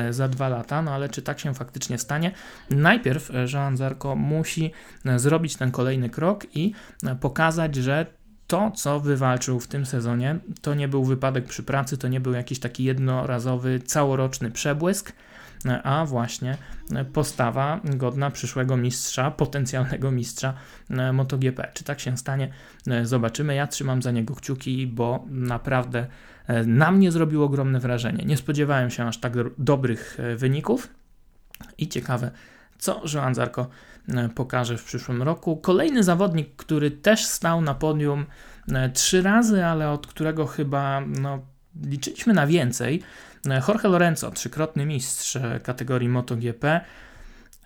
za 0.09 0.27
dwa 0.27 0.49
lata, 0.49 0.81
no 0.81 0.91
ale 0.91 1.09
czy 1.09 1.21
tak 1.21 1.39
się 1.39 1.53
faktycznie 1.53 1.97
stanie? 1.97 2.31
Najpierw 2.69 3.31
Joan 3.53 3.77
Zarko 3.77 4.15
musi 4.15 4.71
zrobić 5.15 5.55
ten 5.55 5.71
kolejny 5.71 6.09
krok 6.09 6.45
i 6.55 6.73
pokazać, 7.19 7.75
że 7.75 8.05
to, 8.47 8.71
co 8.71 8.99
wywalczył 8.99 9.59
w 9.59 9.67
tym 9.67 9.85
sezonie, 9.85 10.39
to 10.61 10.73
nie 10.73 10.87
był 10.87 11.03
wypadek 11.03 11.45
przy 11.45 11.63
pracy, 11.63 11.97
to 11.97 12.07
nie 12.07 12.19
był 12.19 12.33
jakiś 12.33 12.59
taki 12.59 12.83
jednorazowy, 12.83 13.79
całoroczny 13.79 14.51
przebłysk, 14.51 15.13
a 15.83 16.05
właśnie 16.05 16.57
postawa 17.13 17.79
godna 17.83 18.31
przyszłego 18.31 18.77
mistrza, 18.77 19.31
potencjalnego 19.31 20.11
mistrza 20.11 20.53
MotoGP. 21.13 21.71
Czy 21.73 21.83
tak 21.83 21.99
się 21.99 22.17
stanie? 22.17 22.49
Zobaczymy. 23.03 23.55
Ja 23.55 23.67
trzymam 23.67 24.01
za 24.01 24.11
niego 24.11 24.35
kciuki, 24.35 24.87
bo 24.87 25.25
naprawdę 25.27 26.07
na 26.65 26.91
mnie 26.91 27.11
zrobił 27.11 27.43
ogromne 27.43 27.79
wrażenie. 27.79 28.25
Nie 28.25 28.37
spodziewałem 28.37 28.89
się 28.89 29.05
aż 29.05 29.17
tak 29.17 29.33
dobrych 29.57 30.17
wyników 30.37 30.89
i 31.77 31.87
ciekawe, 31.87 32.31
co 32.77 33.01
Joan 33.13 33.35
Zarko 33.35 33.67
e, 34.07 34.29
pokaże 34.29 34.77
w 34.77 34.83
przyszłym 34.83 35.23
roku. 35.23 35.57
Kolejny 35.57 36.03
zawodnik, 36.03 36.55
który 36.55 36.91
też 36.91 37.25
stał 37.25 37.61
na 37.61 37.75
podium 37.75 38.25
e, 38.73 38.89
trzy 38.89 39.21
razy, 39.21 39.65
ale 39.65 39.89
od 39.89 40.07
którego 40.07 40.45
chyba 40.45 41.01
no, 41.01 41.39
liczyliśmy 41.83 42.33
na 42.33 42.47
więcej. 42.47 43.01
E, 43.47 43.61
Jorge 43.67 43.89
Lorenzo, 43.89 44.31
trzykrotny 44.31 44.85
mistrz 44.85 45.37
kategorii 45.63 46.09
MotoGP. 46.09 46.81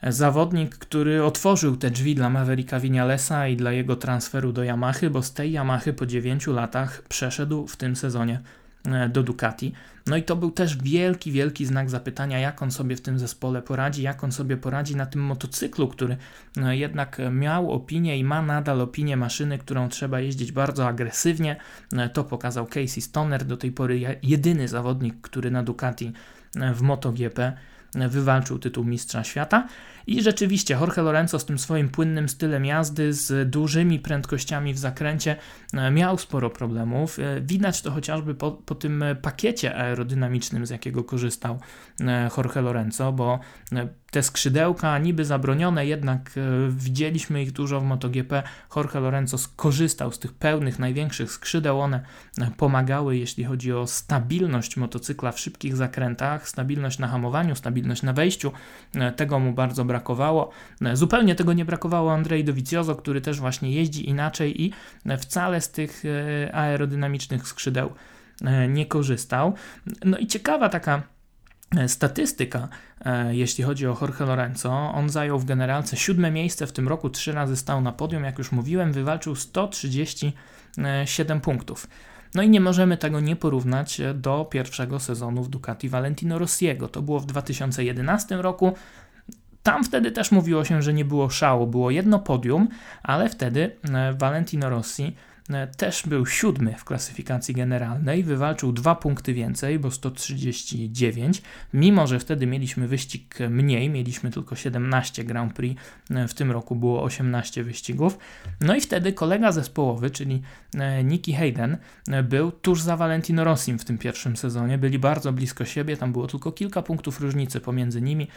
Zawodnik, 0.03 0.77
który 0.77 1.23
otworzył 1.23 1.77
te 1.77 1.91
drzwi 1.91 2.15
dla 2.15 2.29
Mavericka 2.29 2.79
Vinalesa 2.79 3.47
i 3.47 3.55
dla 3.55 3.71
jego 3.71 3.95
transferu 3.95 4.53
do 4.53 4.63
Yamahy, 4.63 5.09
bo 5.09 5.23
z 5.23 5.33
tej 5.33 5.51
Yamahy 5.51 5.93
po 5.93 6.05
9 6.05 6.47
latach 6.47 7.01
przeszedł 7.01 7.67
w 7.67 7.77
tym 7.77 7.95
sezonie 7.95 8.39
E, 8.39 8.68
do 9.09 9.23
Ducati. 9.23 9.73
No 10.07 10.17
i 10.17 10.23
to 10.23 10.35
był 10.35 10.51
też 10.51 10.77
wielki, 10.77 11.31
wielki 11.31 11.65
znak 11.65 11.89
zapytania, 11.89 12.39
jak 12.39 12.61
on 12.61 12.71
sobie 12.71 12.95
w 12.95 13.01
tym 13.01 13.19
zespole 13.19 13.61
poradzi, 13.61 14.01
jak 14.01 14.23
on 14.23 14.31
sobie 14.31 14.57
poradzi 14.57 14.95
na 14.95 15.05
tym 15.05 15.21
motocyklu, 15.21 15.87
który 15.87 16.17
e, 16.57 16.77
jednak 16.77 17.17
miał 17.31 17.71
opinię 17.71 18.17
i 18.17 18.23
ma 18.23 18.41
nadal 18.41 18.81
opinię 18.81 19.17
maszyny, 19.17 19.57
którą 19.57 19.89
trzeba 19.89 20.19
jeździć 20.19 20.51
bardzo 20.51 20.87
agresywnie. 20.87 21.55
E, 21.93 22.09
to 22.09 22.23
pokazał 22.23 22.65
Casey 22.65 23.01
Stoner, 23.01 23.45
do 23.45 23.57
tej 23.57 23.71
pory 23.71 24.17
jedyny 24.23 24.67
zawodnik, 24.67 25.15
który 25.21 25.51
na 25.51 25.63
Ducati 25.63 26.13
w 26.73 26.81
MotoGP 26.81 27.53
wywalczył 27.95 28.59
tytuł 28.59 28.83
mistrza 28.83 29.23
świata. 29.23 29.67
I 30.09 30.21
rzeczywiście 30.21 30.73
Jorge 30.73 30.97
Lorenzo 31.01 31.39
z 31.39 31.45
tym 31.45 31.59
swoim 31.59 31.89
płynnym 31.89 32.29
stylem 32.29 32.65
jazdy, 32.65 33.13
z 33.13 33.49
dużymi 33.49 33.99
prędkościami 33.99 34.73
w 34.73 34.77
zakręcie 34.77 35.35
e, 35.73 35.91
miał 35.91 36.17
sporo 36.17 36.49
problemów. 36.49 37.19
E, 37.19 37.41
widać 37.41 37.81
to 37.81 37.91
chociażby 37.91 38.35
po, 38.35 38.51
po 38.51 38.75
tym 38.75 39.03
pakiecie 39.21 39.75
aerodynamicznym, 39.75 40.65
z 40.65 40.69
jakiego 40.69 41.03
korzystał 41.03 41.59
e, 42.01 42.29
Jorge 42.37 42.61
Lorenzo, 42.61 43.11
bo 43.11 43.39
te 44.11 44.23
skrzydełka 44.23 44.97
niby 44.97 45.25
zabronione, 45.25 45.85
jednak 45.85 46.31
widzieliśmy 46.69 47.43
ich 47.43 47.51
dużo 47.51 47.79
w 47.79 47.83
MotoGP. 47.83 48.43
Jorge 48.75 48.99
Lorenzo 48.99 49.37
skorzystał 49.37 50.11
z 50.11 50.19
tych 50.19 50.33
pełnych, 50.33 50.79
największych 50.79 51.31
skrzydeł. 51.31 51.79
One 51.79 52.01
pomagały, 52.57 53.17
jeśli 53.17 53.43
chodzi 53.43 53.73
o 53.73 53.87
stabilność 53.87 54.77
motocykla 54.77 55.31
w 55.31 55.39
szybkich 55.39 55.75
zakrętach, 55.75 56.49
stabilność 56.49 56.99
na 56.99 57.07
hamowaniu, 57.07 57.55
stabilność 57.55 58.03
na 58.03 58.13
wejściu. 58.13 58.51
Tego 59.15 59.39
mu 59.39 59.53
bardzo 59.53 59.85
brakowało 59.85 59.98
brakowało. 59.99 60.49
E, 60.81 60.95
zupełnie 60.95 61.35
tego 61.35 61.53
nie 61.53 61.65
brakowało 61.65 62.13
Andrei 62.13 62.43
Dovizioso, 62.43 62.95
który 62.95 63.21
też 63.21 63.39
właśnie 63.39 63.71
jeździ 63.71 64.09
inaczej 64.09 64.61
i 64.61 64.73
e, 65.05 65.17
wcale 65.17 65.61
z 65.61 65.71
tych 65.71 66.03
e, 66.05 66.55
aerodynamicznych 66.55 67.47
skrzydeł 67.47 67.89
nie 68.69 68.85
korzystał. 68.85 69.53
No 70.05 70.17
i 70.17 70.27
ciekawa 70.27 70.69
taka 70.69 71.01
statystyka, 71.87 72.67
jeśli 73.29 73.63
chodzi 73.63 73.87
o 73.87 73.97
Jorge 74.01 74.25
Lorenzo. 74.25 74.91
On 74.93 75.09
zajął 75.09 75.39
w 75.39 75.45
generalce 75.45 75.97
siódme 75.97 76.31
miejsce 76.31 76.67
w 76.67 76.71
tym 76.71 76.87
roku, 76.87 77.09
trzy 77.09 77.31
razy 77.31 77.55
stał 77.55 77.81
na 77.81 77.91
podium, 77.91 78.23
jak 78.23 78.37
już 78.37 78.51
mówiłem, 78.51 78.93
wywalczył 78.93 79.35
137 79.35 81.41
punktów. 81.41 81.87
No 82.35 82.43
i 82.43 82.49
nie 82.49 82.61
możemy 82.61 82.97
tego 82.97 83.19
nie 83.19 83.35
porównać 83.35 84.01
do 84.13 84.45
pierwszego 84.45 84.99
sezonu 84.99 85.43
w 85.43 85.49
Ducati 85.49 85.89
Valentino 85.89 86.39
Rossiego. 86.39 86.87
To 86.87 87.01
było 87.01 87.19
w 87.19 87.25
2011 87.25 88.37
roku. 88.37 88.73
Tam 89.69 89.83
wtedy 89.83 90.11
też 90.11 90.31
mówiło 90.31 90.65
się, 90.65 90.81
że 90.81 90.93
nie 90.93 91.05
było 91.05 91.29
szału, 91.29 91.67
było 91.67 91.91
jedno 91.91 92.19
podium, 92.19 92.67
ale 93.03 93.29
wtedy 93.29 93.71
e, 93.93 94.13
Valentino 94.13 94.69
Rossi 94.69 95.15
też 95.77 96.03
był 96.07 96.25
siódmy 96.25 96.75
w 96.77 96.85
klasyfikacji 96.85 97.53
generalnej, 97.53 98.23
wywalczył 98.23 98.71
dwa 98.71 98.95
punkty 98.95 99.33
więcej, 99.33 99.79
bo 99.79 99.91
139, 99.91 101.41
mimo 101.73 102.07
że 102.07 102.19
wtedy 102.19 102.47
mieliśmy 102.47 102.87
wyścig 102.87 103.37
mniej, 103.49 103.89
mieliśmy 103.89 104.31
tylko 104.31 104.55
17 104.55 105.23
Grand 105.23 105.53
Prix, 105.53 105.81
e, 106.11 106.27
w 106.27 106.33
tym 106.33 106.51
roku 106.51 106.75
było 106.75 107.03
18 107.03 107.63
wyścigów. 107.63 108.17
No 108.61 108.75
i 108.75 108.81
wtedy 108.81 109.13
kolega 109.13 109.51
zespołowy, 109.51 110.09
czyli 110.09 110.41
e, 110.77 111.03
Nicky 111.03 111.33
Hayden, 111.33 111.77
był 112.23 112.51
tuż 112.51 112.81
za 112.81 112.97
Valentino 112.97 113.43
Rossim 113.43 113.79
w 113.79 113.85
tym 113.85 113.97
pierwszym 113.97 114.37
sezonie, 114.37 114.77
byli 114.77 114.99
bardzo 114.99 115.33
blisko 115.33 115.65
siebie, 115.65 115.97
tam 115.97 116.11
było 116.11 116.27
tylko 116.27 116.51
kilka 116.51 116.81
punktów 116.81 117.21
różnicy 117.21 117.59
pomiędzy 117.59 118.01
nimi. 118.01 118.27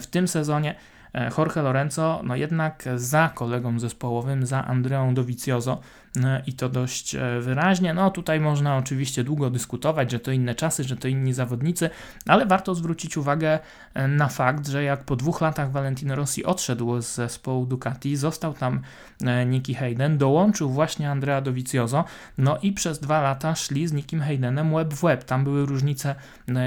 W 0.00 0.06
tym 0.06 0.28
sezonie 0.28 0.74
Jorge 1.38 1.56
Lorenzo, 1.56 2.20
no 2.24 2.36
jednak 2.36 2.84
za 2.96 3.28
kolegą 3.34 3.78
zespołowym, 3.78 4.46
za 4.46 4.64
Andreą 4.64 5.14
Dovizioso, 5.14 5.80
E, 5.80 6.01
i 6.46 6.52
to 6.52 6.68
dość 6.68 7.14
e, 7.14 7.40
wyraźnie. 7.40 7.94
No 7.94 8.10
tutaj 8.10 8.40
można 8.40 8.76
oczywiście 8.76 9.24
długo 9.24 9.50
dyskutować, 9.50 10.10
że 10.10 10.20
to 10.20 10.30
inne 10.32 10.54
czasy, 10.54 10.84
że 10.84 10.96
to 10.96 11.08
inni 11.08 11.32
zawodnicy, 11.32 11.90
ale 12.26 12.46
warto 12.46 12.74
zwrócić 12.74 13.16
uwagę 13.16 13.58
e, 13.94 14.08
na 14.08 14.28
fakt, 14.28 14.68
że 14.68 14.84
jak 14.84 15.04
po 15.04 15.16
dwóch 15.16 15.40
latach 15.40 15.72
Valentino 15.72 16.16
Rossi 16.16 16.44
odszedł 16.44 17.00
z 17.00 17.14
zespołu 17.14 17.66
Ducati, 17.66 18.16
został 18.16 18.54
tam 18.54 18.80
Nicky 19.46 19.74
Hayden, 19.74 20.18
dołączył 20.18 20.70
właśnie 20.70 21.10
Andrea 21.10 21.40
Dovizioso, 21.40 22.04
no 22.38 22.58
i 22.62 22.72
przez 22.72 23.00
dwa 23.00 23.22
lata 23.22 23.54
szli 23.54 23.88
z 23.88 23.92
Nickim 23.92 24.20
Haydenem 24.20 24.74
web 24.74 24.94
w 24.94 25.02
web. 25.02 25.24
Tam 25.24 25.44
były 25.44 25.66
różnice 25.66 26.14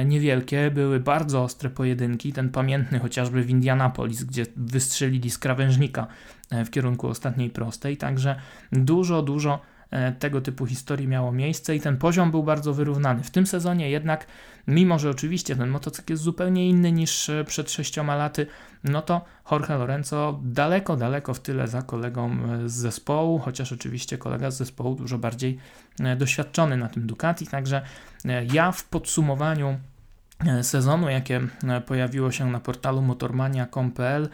niewielkie, 0.06 0.72
były 0.72 1.00
bardzo 1.00 1.44
ostre 1.44 1.70
pojedynki, 1.70 2.34
ten 2.34 2.50
pamiętny 2.50 3.00
chociażby 3.00 3.44
w 3.44 3.50
Indianapolis, 3.50 4.24
gdzie 4.24 4.46
wystrzelili 4.56 5.32
z 5.32 5.38
krawężnika 5.38 6.08
w 6.52 6.70
kierunku 6.70 7.08
ostatniej 7.08 7.50
prostej, 7.50 7.98
także 7.98 8.36
dużo, 8.72 9.22
dużo 9.22 9.60
e, 9.92 10.12
tego 10.12 10.42
typu 10.42 10.66
historii 10.66 11.08
miało 11.08 11.32
miejsce 11.32 11.76
i 11.76 11.80
ten 11.80 11.98
poziom 11.98 12.32
był 12.32 12.44
bardzo 12.44 12.74
wyrównany. 12.74 13.24
W 13.24 13.32
tym 13.32 13.48
sezonie 13.48 13.90
jednak, 13.90 14.28
mimo 14.68 15.00
że 15.00 15.10
oczywiście 15.10 15.56
ten 15.56 15.70
motocykl 15.70 16.14
jest 16.14 16.24
zupełnie 16.24 16.70
inny 16.70 16.92
niż 16.92 17.30
e, 17.30 17.44
przed 17.44 17.72
sześcioma 17.72 18.16
laty, 18.16 18.48
no 18.84 19.02
to 19.02 19.26
Jorge 19.52 19.70
Lorenzo 19.70 20.40
daleko, 20.44 20.98
daleko 20.98 21.34
w 21.34 21.40
tyle 21.40 21.68
za 21.68 21.82
kolegą 21.82 22.32
e, 22.32 22.70
z 22.70 22.74
zespołu, 22.74 23.40
chociaż 23.40 23.74
oczywiście 23.74 24.18
kolega 24.18 24.52
z 24.52 24.58
zespołu 24.58 24.96
dużo 24.96 25.18
bardziej 25.18 25.58
doświadczony 26.18 26.78
na 26.78 26.90
tym 26.90 27.08
Ducati, 27.08 27.48
także 27.48 27.82
ja 28.54 28.72
w 28.72 28.84
podsumowaniu 28.84 29.80
sezonu, 30.62 31.10
jakie 31.10 31.42
pojawiło 31.86 32.32
się 32.32 32.52
na 32.52 32.60
portalu 32.60 33.02
motormania.com.pl 33.02 34.30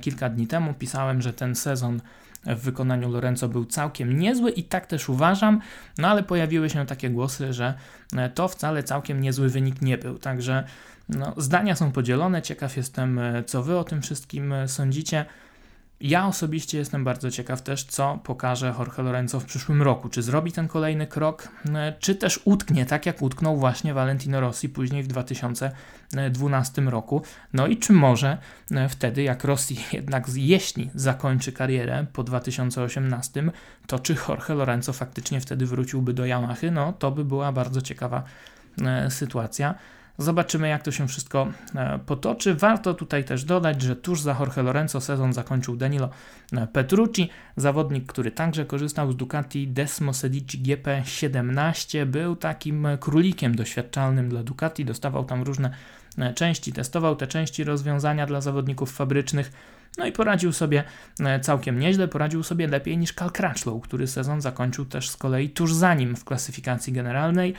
kilka 0.00 0.28
dni 0.28 0.46
temu, 0.46 0.74
pisałem, 0.74 1.22
że 1.22 1.32
ten 1.32 1.54
sezon 1.54 2.00
w 2.46 2.60
wykonaniu 2.60 3.10
Lorenzo 3.10 3.48
był 3.48 3.64
całkiem 3.64 4.18
niezły 4.18 4.50
i 4.50 4.64
tak 4.64 4.86
też 4.86 5.08
uważam, 5.08 5.60
no 5.98 6.08
ale 6.08 6.22
pojawiły 6.22 6.70
się 6.70 6.86
takie 6.86 7.10
głosy, 7.10 7.52
że 7.52 7.74
e, 8.16 8.30
to 8.30 8.48
wcale 8.48 8.82
całkiem 8.82 9.20
niezły 9.20 9.48
wynik 9.48 9.82
nie 9.82 9.98
był. 9.98 10.18
Także 10.18 10.64
no, 11.08 11.34
zdania 11.36 11.76
są 11.76 11.92
podzielone. 11.92 12.42
Ciekaw 12.42 12.76
jestem, 12.76 13.18
e, 13.18 13.44
co 13.44 13.62
wy 13.62 13.78
o 13.78 13.84
tym 13.84 14.02
wszystkim 14.02 14.52
e, 14.52 14.68
sądzicie. 14.68 15.24
Ja 16.00 16.26
osobiście 16.26 16.78
jestem 16.78 17.04
bardzo 17.04 17.30
ciekaw 17.30 17.62
też, 17.62 17.84
co 17.84 18.20
pokaże 18.24 18.74
Jorge 18.78 19.02
Lorenzo 19.02 19.40
w 19.40 19.44
przyszłym 19.44 19.82
roku. 19.82 20.08
Czy 20.08 20.22
zrobi 20.22 20.52
ten 20.52 20.68
kolejny 20.68 21.06
krok, 21.06 21.48
czy 21.98 22.14
też 22.14 22.40
utknie, 22.44 22.86
tak 22.86 23.06
jak 23.06 23.22
utknął 23.22 23.56
właśnie 23.56 23.94
Valentino 23.94 24.40
Rossi 24.40 24.68
później 24.68 25.02
w 25.02 25.06
2012 25.06 26.82
roku. 26.82 27.22
No 27.52 27.66
i 27.66 27.76
czy 27.76 27.92
może 27.92 28.38
wtedy, 28.88 29.22
jak 29.22 29.44
Rossi 29.44 29.76
jednak, 29.92 30.24
jeśli 30.34 30.90
zakończy 30.94 31.52
karierę 31.52 32.06
po 32.12 32.24
2018, 32.24 33.44
to 33.86 33.98
czy 33.98 34.16
Jorge 34.28 34.54
Lorenzo 34.54 34.92
faktycznie 34.92 35.40
wtedy 35.40 35.66
wróciłby 35.66 36.12
do 36.12 36.26
Yamahy? 36.26 36.70
No 36.70 36.92
to 36.92 37.10
by 37.10 37.24
była 37.24 37.52
bardzo 37.52 37.82
ciekawa 37.82 38.22
sytuacja. 39.08 39.74
Zobaczymy, 40.20 40.68
jak 40.68 40.82
to 40.82 40.92
się 40.92 41.08
wszystko 41.08 41.48
e, 41.74 41.98
potoczy. 42.06 42.54
Warto 42.54 42.94
tutaj 42.94 43.24
też 43.24 43.44
dodać, 43.44 43.82
że 43.82 43.96
tuż 43.96 44.20
za 44.20 44.36
Jorge 44.40 44.62
Lorenzo 44.62 45.00
sezon 45.00 45.32
zakończył 45.32 45.76
Danilo 45.76 46.10
e, 46.52 46.66
Petrucci, 46.66 47.30
zawodnik, 47.56 48.06
który 48.06 48.30
także 48.30 48.64
korzystał 48.64 49.12
z 49.12 49.16
Ducati 49.16 49.68
Desmo 49.68 50.14
Sedici 50.14 50.62
GP17. 50.62 52.06
Był 52.06 52.36
takim 52.36 52.88
królikiem 53.00 53.54
doświadczalnym 53.54 54.28
dla 54.28 54.42
Ducati, 54.42 54.84
dostawał 54.84 55.24
tam 55.24 55.42
różne 55.42 55.70
e, 56.18 56.34
części, 56.34 56.72
testował 56.72 57.16
te 57.16 57.26
części 57.26 57.64
rozwiązania 57.64 58.26
dla 58.26 58.40
zawodników 58.40 58.92
fabrycznych. 58.92 59.52
No 59.98 60.06
i 60.06 60.12
poradził 60.12 60.52
sobie 60.52 60.84
całkiem 61.42 61.78
nieźle, 61.78 62.08
poradził 62.08 62.42
sobie 62.42 62.68
lepiej 62.68 62.98
niż 62.98 63.12
Cal 63.12 63.30
Crutchlow, 63.30 63.82
który 63.82 64.06
sezon 64.06 64.40
zakończył 64.40 64.84
też 64.84 65.10
z 65.10 65.16
kolei 65.16 65.50
tuż 65.50 65.74
za 65.74 65.94
nim 65.94 66.16
w 66.16 66.24
klasyfikacji 66.24 66.92
generalnej. 66.92 67.54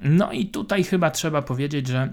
No 0.00 0.32
i 0.32 0.46
tutaj 0.46 0.84
chyba 0.84 1.10
trzeba 1.10 1.42
powiedzieć, 1.42 1.86
że 1.86 2.12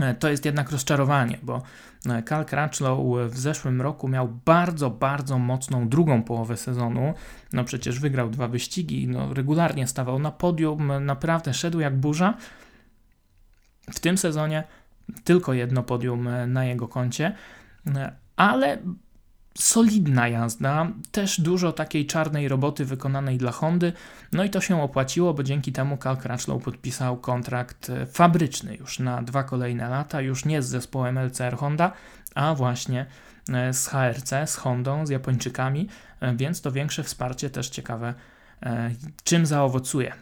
e, 0.00 0.14
to 0.14 0.28
jest 0.28 0.44
jednak 0.44 0.70
rozczarowanie, 0.70 1.38
bo 1.42 1.62
e, 2.06 2.22
Crutchlow 2.22 2.98
w 3.30 3.38
zeszłym 3.38 3.82
roku 3.82 4.08
miał 4.08 4.28
bardzo, 4.44 4.90
bardzo 4.90 5.38
mocną 5.38 5.88
drugą 5.88 6.22
połowę 6.22 6.56
sezonu. 6.56 7.14
No 7.52 7.64
przecież 7.64 8.00
wygrał 8.00 8.30
dwa 8.30 8.48
wyścigi, 8.48 9.08
no 9.08 9.34
regularnie 9.34 9.86
stawał 9.86 10.18
na 10.18 10.30
podium, 10.30 10.92
naprawdę 11.00 11.54
szedł 11.54 11.80
jak 11.80 11.96
burza. 11.96 12.34
W 13.92 14.00
tym 14.00 14.18
sezonie 14.18 14.64
tylko 15.24 15.52
jedno 15.52 15.82
podium 15.82 16.28
e, 16.28 16.46
na 16.46 16.64
jego 16.64 16.88
koncie, 16.88 17.34
ale 18.36 18.78
solidna 19.58 20.28
jazda, 20.28 20.86
też 21.12 21.40
dużo 21.40 21.72
takiej 21.72 22.06
czarnej 22.06 22.48
roboty 22.48 22.84
wykonanej 22.84 23.38
dla 23.38 23.52
Hondy, 23.52 23.92
no 24.32 24.44
i 24.44 24.50
to 24.50 24.60
się 24.60 24.82
opłaciło, 24.82 25.34
bo 25.34 25.42
dzięki 25.42 25.72
temu 25.72 25.96
Cal 25.96 26.16
Crutchlow 26.16 26.62
podpisał 26.62 27.16
kontrakt 27.16 27.90
e, 27.90 28.06
fabryczny 28.06 28.76
już 28.76 28.98
na 28.98 29.22
dwa 29.22 29.44
kolejne 29.44 29.88
lata, 29.88 30.20
już 30.20 30.44
nie 30.44 30.62
z 30.62 30.68
zespołem 30.68 31.18
LCR 31.18 31.56
Honda, 31.56 31.92
a 32.34 32.54
właśnie 32.54 33.06
e, 33.52 33.72
z 33.74 33.86
HRC, 33.86 34.30
z 34.46 34.56
Hondą, 34.56 35.06
z 35.06 35.10
Japończykami, 35.10 35.88
e, 36.20 36.36
więc 36.36 36.60
to 36.60 36.72
większe 36.72 37.02
wsparcie 37.02 37.50
też 37.50 37.68
ciekawe 37.68 38.14
czym 39.24 39.46
zaowocuje 39.46 40.12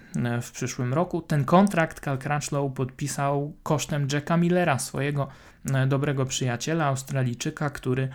w 0.43 0.51
przyszłym 0.51 0.95
roku. 0.95 1.23
Ten 1.23 1.45
kontrakt 1.45 2.01
Cal 2.01 2.19
Crutchlow 2.19 2.73
podpisał 2.73 3.53
kosztem 3.63 4.09
Jacka 4.13 4.37
Millera, 4.37 4.79
swojego 4.79 5.29
dobrego 5.87 6.25
przyjaciela, 6.25 6.87
Australijczyka, 6.87 7.71
który 7.71 8.09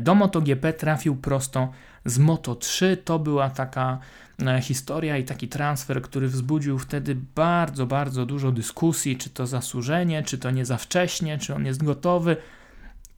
do 0.00 0.14
MotoGP 0.14 0.72
trafił 0.72 1.16
prosto 1.16 1.70
z 2.04 2.18
Moto3. 2.18 2.96
To 3.04 3.18
była 3.18 3.50
taka 3.50 3.98
e, 4.46 4.60
historia 4.60 5.16
i 5.16 5.24
taki 5.24 5.48
transfer, 5.48 6.02
który 6.02 6.28
wzbudził 6.28 6.78
wtedy 6.78 7.16
bardzo, 7.34 7.86
bardzo 7.86 8.26
dużo 8.26 8.52
dyskusji, 8.52 9.16
czy 9.16 9.30
to 9.30 9.46
zasłużenie, 9.46 10.22
czy 10.22 10.38
to 10.38 10.50
nie 10.50 10.64
za 10.64 10.76
wcześnie, 10.76 11.38
czy 11.38 11.54
on 11.54 11.66
jest 11.66 11.84
gotowy. 11.84 12.36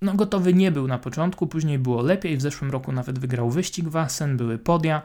No 0.02 0.14
gotowy 0.14 0.54
nie 0.54 0.72
był 0.72 0.88
na 0.88 0.98
początku, 0.98 1.46
później 1.46 1.78
było 1.78 2.02
lepiej, 2.02 2.36
w 2.36 2.42
zeszłym 2.42 2.70
roku 2.70 2.92
nawet 2.92 3.18
wygrał 3.18 3.50
wyścig 3.50 3.88
Wassen, 3.88 4.36
były 4.36 4.58
podia. 4.58 5.02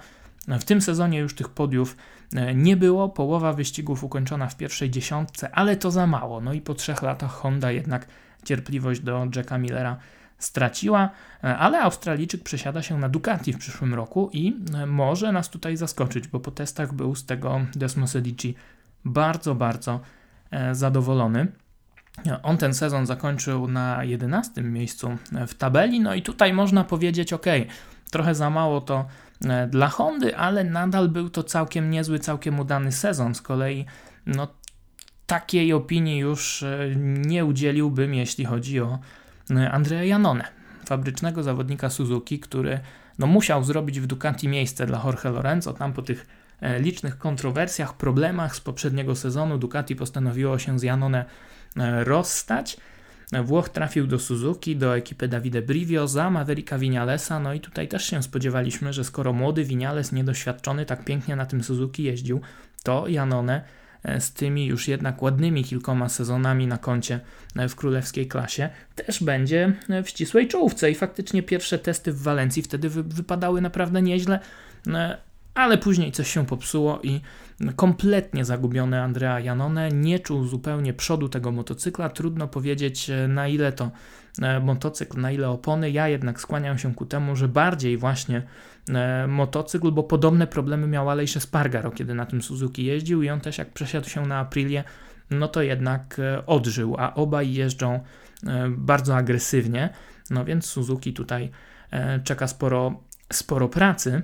W 0.48 0.64
tym 0.64 0.82
sezonie 0.82 1.20
już 1.20 1.36
tych 1.36 1.50
podiów 1.50 1.98
e, 2.36 2.56
nie 2.56 2.78
było, 2.78 3.10
połowa 3.10 3.54
wyścigów 3.54 4.04
ukończona 4.04 4.48
w 4.48 4.58
pierwszej 4.58 4.90
dziesiątce, 4.90 5.52
ale 5.52 5.76
to 5.76 5.92
za 5.92 6.08
mało. 6.08 6.42
No 6.42 6.54
i 6.54 6.62
po 6.62 6.74
trzech 6.74 7.02
latach 7.02 7.32
Honda 7.32 7.72
jednak 7.72 8.08
cierpliwość 8.44 9.02
do 9.02 9.28
Jacka 9.36 9.58
Millera 9.58 9.98
straciła, 10.38 11.10
ale 11.42 11.82
Australijczyk 11.82 12.44
przesiada 12.44 12.82
się 12.82 12.98
na 12.98 13.10
Ducati 13.10 13.54
w 13.54 13.58
przyszłym 13.58 13.94
roku 13.94 14.30
i 14.34 14.56
może 14.88 15.32
nas 15.32 15.50
tutaj 15.50 15.78
zaskoczyć, 15.78 16.28
bo 16.28 16.40
po 16.40 16.52
testach 16.52 16.94
był 16.94 17.16
z 17.16 17.26
tego 17.26 17.62
Desmos 17.76 18.16
Edici 18.16 18.56
bardzo, 19.06 19.56
bardzo 19.56 20.00
zadowolony. 20.72 21.48
On 22.44 22.58
ten 22.58 22.74
sezon 22.74 23.06
zakończył 23.06 23.68
na 23.68 24.04
11 24.04 24.62
miejscu 24.62 25.18
w 25.48 25.54
tabeli, 25.54 26.00
no 26.00 26.14
i 26.14 26.22
tutaj 26.22 26.54
można 26.54 26.84
powiedzieć, 26.84 27.34
ok, 27.34 27.46
trochę 28.12 28.36
za 28.36 28.50
mało 28.50 28.82
to 28.82 29.06
e, 29.46 29.68
dla 29.68 29.88
Hondy, 29.88 30.38
ale 30.38 30.64
nadal 30.64 31.10
był 31.10 31.30
to 31.30 31.44
całkiem 31.44 31.90
niezły, 31.90 32.20
całkiem 32.20 32.60
udany 32.60 32.92
sezon. 32.92 33.36
Z 33.36 33.42
kolei 33.42 33.86
no, 34.26 34.48
takiej 35.26 35.74
opinii 35.74 36.18
już 36.18 36.64
e, 36.64 36.96
nie 37.06 37.46
udzieliłbym, 37.46 38.14
jeśli 38.14 38.46
chodzi 38.46 38.82
o 38.82 38.94
e, 38.94 39.00
Andrea 39.72 40.04
Janone, 40.04 40.44
fabrycznego 40.86 41.44
zawodnika 41.44 41.90
Suzuki, 41.90 42.40
który 42.40 42.80
no, 43.20 43.28
musiał 43.28 43.64
zrobić 43.64 44.00
w 44.00 44.08
Ducati 44.08 44.48
miejsce 44.48 44.86
dla 44.86 45.02
Jorge 45.06 45.30
Lorenzo. 45.30 45.74
Tam 45.74 45.94
po 45.94 46.02
tych 46.02 46.28
licznych 46.80 47.18
kontrowersjach, 47.18 47.98
problemach 47.98 48.56
z 48.56 48.62
poprzedniego 48.62 49.16
sezonu 49.16 49.58
Ducati 49.58 49.96
postanowiło 49.96 50.60
się 50.60 50.80
z 50.80 50.84
Janone 50.84 51.26
rozstać. 52.04 52.78
Włoch 53.44 53.70
trafił 53.70 54.08
do 54.08 54.20
Suzuki, 54.20 54.76
do 54.76 54.98
ekipy 54.98 55.28
Davide 55.28 55.62
Brivio 55.62 56.08
za 56.08 56.30
Mavericka 56.30 56.78
Vinalesa, 56.78 57.40
no 57.40 57.54
i 57.54 57.60
tutaj 57.60 57.88
też 57.88 58.06
się 58.06 58.24
spodziewaliśmy, 58.24 58.94
że 58.94 59.04
skoro 59.04 59.34
młody 59.34 59.64
Vinales, 59.64 60.12
niedoświadczony, 60.12 60.86
tak 60.86 61.06
pięknie 61.06 61.36
na 61.36 61.46
tym 61.46 61.64
Suzuki 61.64 62.04
jeździł, 62.04 62.42
to 62.84 63.08
Janone 63.08 63.56
e, 63.56 63.64
z 64.20 64.34
tymi 64.34 64.66
już 64.66 64.88
jednak 64.88 65.22
ładnymi 65.22 65.64
kilkoma 65.64 66.10
sezonami 66.10 66.68
na 66.68 66.78
koncie 66.78 67.20
e, 67.56 67.70
w 67.70 67.76
królewskiej 67.76 68.28
klasie 68.28 68.70
też 68.96 69.24
będzie 69.24 69.74
e, 69.90 70.04
w 70.04 70.10
ścisłej 70.10 70.48
czołówce 70.48 70.92
i 70.92 70.96
faktycznie 70.96 71.44
pierwsze 71.44 71.80
testy 71.80 72.12
w 72.12 72.22
Walencji 72.22 72.62
wtedy 72.62 72.90
wy 72.90 73.04
wypadały 73.04 73.62
naprawdę 73.62 74.02
nieźle, 74.02 74.40
ale 75.54 75.78
później 75.78 76.12
coś 76.12 76.32
się 76.32 76.46
popsuło 76.46 77.00
i 77.04 77.22
kompletnie 77.76 78.46
zagubiony 78.46 79.02
Andrea 79.02 79.40
Janone 79.40 79.92
nie 79.92 80.20
czuł 80.20 80.46
zupełnie 80.46 80.94
przodu 80.94 81.30
tego 81.30 81.52
motocykla. 81.52 82.10
Trudno 82.10 82.48
powiedzieć, 82.48 83.10
e, 83.10 83.28
na 83.28 83.48
ile 83.48 83.72
to 83.72 83.92
e, 84.42 84.60
motocykl, 84.60 85.22
na 85.22 85.32
ile 85.32 85.50
opony. 85.50 85.92
Ja 85.92 86.08
jednak 86.08 86.42
skłaniam 86.42 86.78
się 86.78 86.94
ku 86.94 87.06
temu, 87.06 87.36
że 87.36 87.48
bardziej 87.48 87.98
właśnie 87.98 88.38
e, 88.38 88.44
motocykl, 89.28 89.92
bo 89.92 90.04
podobne 90.04 90.48
problemy 90.48 90.88
miał 90.88 91.10
Alejsze 91.10 91.40
Spargaro, 91.40 91.92
kiedy 91.92 92.14
na 92.14 92.26
tym 92.26 92.42
Suzuki 92.42 92.86
jeździł 92.86 93.24
i 93.24 93.30
on 93.30 93.42
też 93.42 93.58
jak 93.58 93.74
przesiadł 93.74 94.10
się 94.10 94.26
na 94.26 94.40
Aprilię, 94.40 94.84
no 95.30 95.48
to 95.48 95.62
jednak 95.62 96.18
odżył, 96.46 96.96
a 97.00 97.14
obaj 97.14 97.54
jeżdżą 97.54 98.00
bardzo 98.70 99.16
agresywnie, 99.16 99.90
no 100.30 100.46
więc 100.46 100.66
Suzuki 100.66 101.14
tutaj 101.14 101.52
czeka 102.24 102.48
sporo, 102.48 103.04
sporo 103.34 103.70
pracy. 103.70 104.22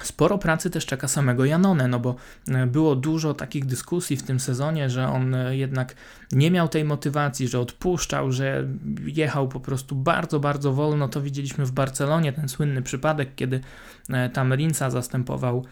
Sporo 0.00 0.38
pracy 0.38 0.70
też 0.70 0.86
czeka 0.86 1.08
samego 1.08 1.44
Janone, 1.44 1.88
no 1.88 2.00
bo 2.00 2.14
e, 2.48 2.66
było 2.66 2.96
dużo 2.96 3.34
takich 3.34 3.66
dyskusji 3.66 4.16
w 4.16 4.22
tym 4.22 4.40
sezonie, 4.40 4.90
że 4.90 5.08
on 5.08 5.34
e, 5.34 5.56
jednak 5.56 5.94
nie 6.32 6.50
miał 6.50 6.68
tej 6.68 6.84
motywacji, 6.84 7.48
że 7.48 7.60
odpuszczał, 7.60 8.32
że 8.32 8.68
jechał 9.06 9.48
po 9.48 9.60
prostu 9.60 9.96
bardzo, 9.96 10.40
bardzo 10.40 10.72
wolno. 10.72 11.08
To 11.08 11.20
widzieliśmy 11.20 11.66
w 11.66 11.72
Barcelonie, 11.72 12.32
ten 12.32 12.48
słynny 12.48 12.82
przypadek, 12.82 13.34
kiedy 13.36 13.60
e, 14.10 14.30
tam 14.30 14.54
Rinsa 14.54 14.90
zastępował 14.90 15.64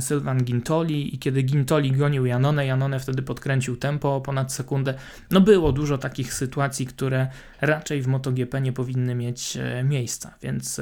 Sylvan 0.00 0.44
Gintoli 0.44 1.14
i 1.14 1.18
kiedy 1.18 1.42
Gintoli 1.42 1.92
gonił 1.92 2.26
Janone, 2.26 2.66
Janone 2.66 3.00
wtedy 3.00 3.22
podkręcił 3.22 3.76
tempo 3.76 4.16
o 4.16 4.20
ponad 4.20 4.52
sekundę. 4.52 4.94
No 5.30 5.40
było 5.40 5.72
dużo 5.72 5.98
takich 5.98 6.34
sytuacji, 6.34 6.86
które 6.86 7.28
raczej 7.60 8.02
w 8.02 8.06
MotoGP 8.06 8.60
nie 8.60 8.72
powinny 8.72 9.14
mieć 9.14 9.58
miejsca, 9.84 10.34
więc 10.42 10.80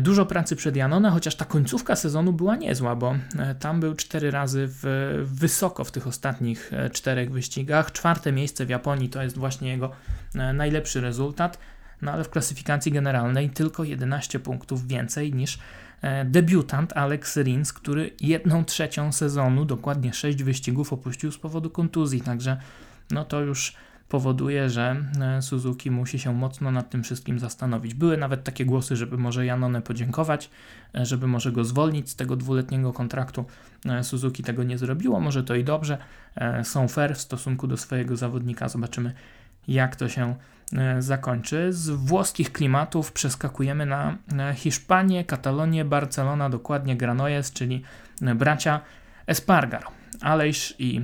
Dużo 0.00 0.26
pracy 0.26 0.56
przed 0.56 0.76
Janone, 0.76 1.10
chociaż 1.10 1.34
ta 1.34 1.44
końcówka 1.44 1.96
sezonu 1.96 2.32
była 2.32 2.56
niezła, 2.56 2.96
bo 2.96 3.14
e, 3.38 3.54
tam 3.54 3.80
był 3.80 3.94
cztery 3.94 4.30
razy 4.30 4.64
w, 4.68 4.84
wysoko 5.24 5.84
w 5.84 5.90
tych 5.90 6.06
ostatnich 6.06 6.72
e, 6.72 6.90
czterech 6.90 7.32
wyścigach. 7.32 7.92
Czwarte 7.92 8.32
miejsce 8.32 8.66
w 8.66 8.68
Japonii 8.68 9.08
to 9.08 9.22
jest 9.22 9.38
właśnie 9.38 9.68
jego 9.68 9.90
e, 10.34 10.52
najlepszy 10.52 11.00
rezultat, 11.00 11.58
no 12.02 12.12
ale 12.12 12.24
w 12.24 12.30
klasyfikacji 12.30 12.92
generalnej 12.92 13.50
tylko 13.50 13.84
11 13.84 14.40
punktów 14.40 14.86
więcej 14.86 15.32
niż 15.32 15.58
debiutant 16.24 16.92
Alex 16.92 17.36
Rins, 17.36 17.72
który 17.72 18.10
jedną 18.20 18.64
trzecią 18.64 19.12
sezonu, 19.12 19.64
dokładnie 19.64 20.12
6 20.12 20.42
wyścigów 20.42 20.92
opuścił 20.92 21.32
z 21.32 21.38
powodu 21.38 21.70
kontuzji, 21.70 22.20
także 22.20 22.56
no 23.10 23.24
to 23.24 23.40
już 23.40 23.74
powoduje, 24.12 24.70
że 24.70 24.96
e, 25.20 25.42
Suzuki 25.42 25.90
musi 25.90 26.18
się 26.18 26.34
mocno 26.34 26.70
nad 26.70 26.90
tym 26.90 27.02
wszystkim 27.02 27.38
zastanowić. 27.38 27.94
Były 27.94 28.16
nawet 28.16 28.44
takie 28.44 28.64
głosy, 28.64 28.96
żeby 28.96 29.18
może 29.18 29.46
Janone 29.46 29.82
podziękować, 29.82 30.50
e, 30.94 31.06
żeby 31.06 31.26
może 31.26 31.52
go 31.52 31.64
zwolnić 31.64 32.10
z 32.10 32.16
tego 32.16 32.36
dwuletniego 32.36 32.92
kontraktu. 32.92 33.44
E, 33.86 34.04
Suzuki 34.04 34.42
tego 34.42 34.62
nie 34.62 34.78
zrobiło, 34.78 35.20
może 35.20 35.44
to 35.44 35.54
i 35.54 35.64
dobrze. 35.64 35.98
Są 36.62 36.88
fair 36.88 37.14
w 37.14 37.20
stosunku 37.20 37.66
do 37.66 37.76
swojego 37.76 38.16
zawodnika. 38.16 38.68
Zobaczymy, 38.68 39.12
jak 39.68 39.96
to 39.96 40.08
się 40.08 40.34
zakończy. 40.98 41.72
Z 41.72 41.90
włoskich 41.90 42.52
klimatów 42.52 43.12
przeskakujemy 43.12 43.86
na 43.86 44.18
Hiszpanię, 44.54 45.24
Katalonię, 45.24 45.84
Barcelona, 45.84 46.50
dokładnie 46.50 46.96
Granollers, 46.96 47.52
czyli 47.52 47.82
bracia 48.34 48.80
Espargaro. 49.26 49.90
Alejsz 50.20 50.74
i 50.78 51.00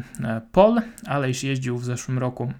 Paul. 0.52 0.80
Alejsz 1.06 1.42
jeździł 1.42 1.78
w 1.78 1.84
zeszłym 1.84 2.18
roku 2.18 2.52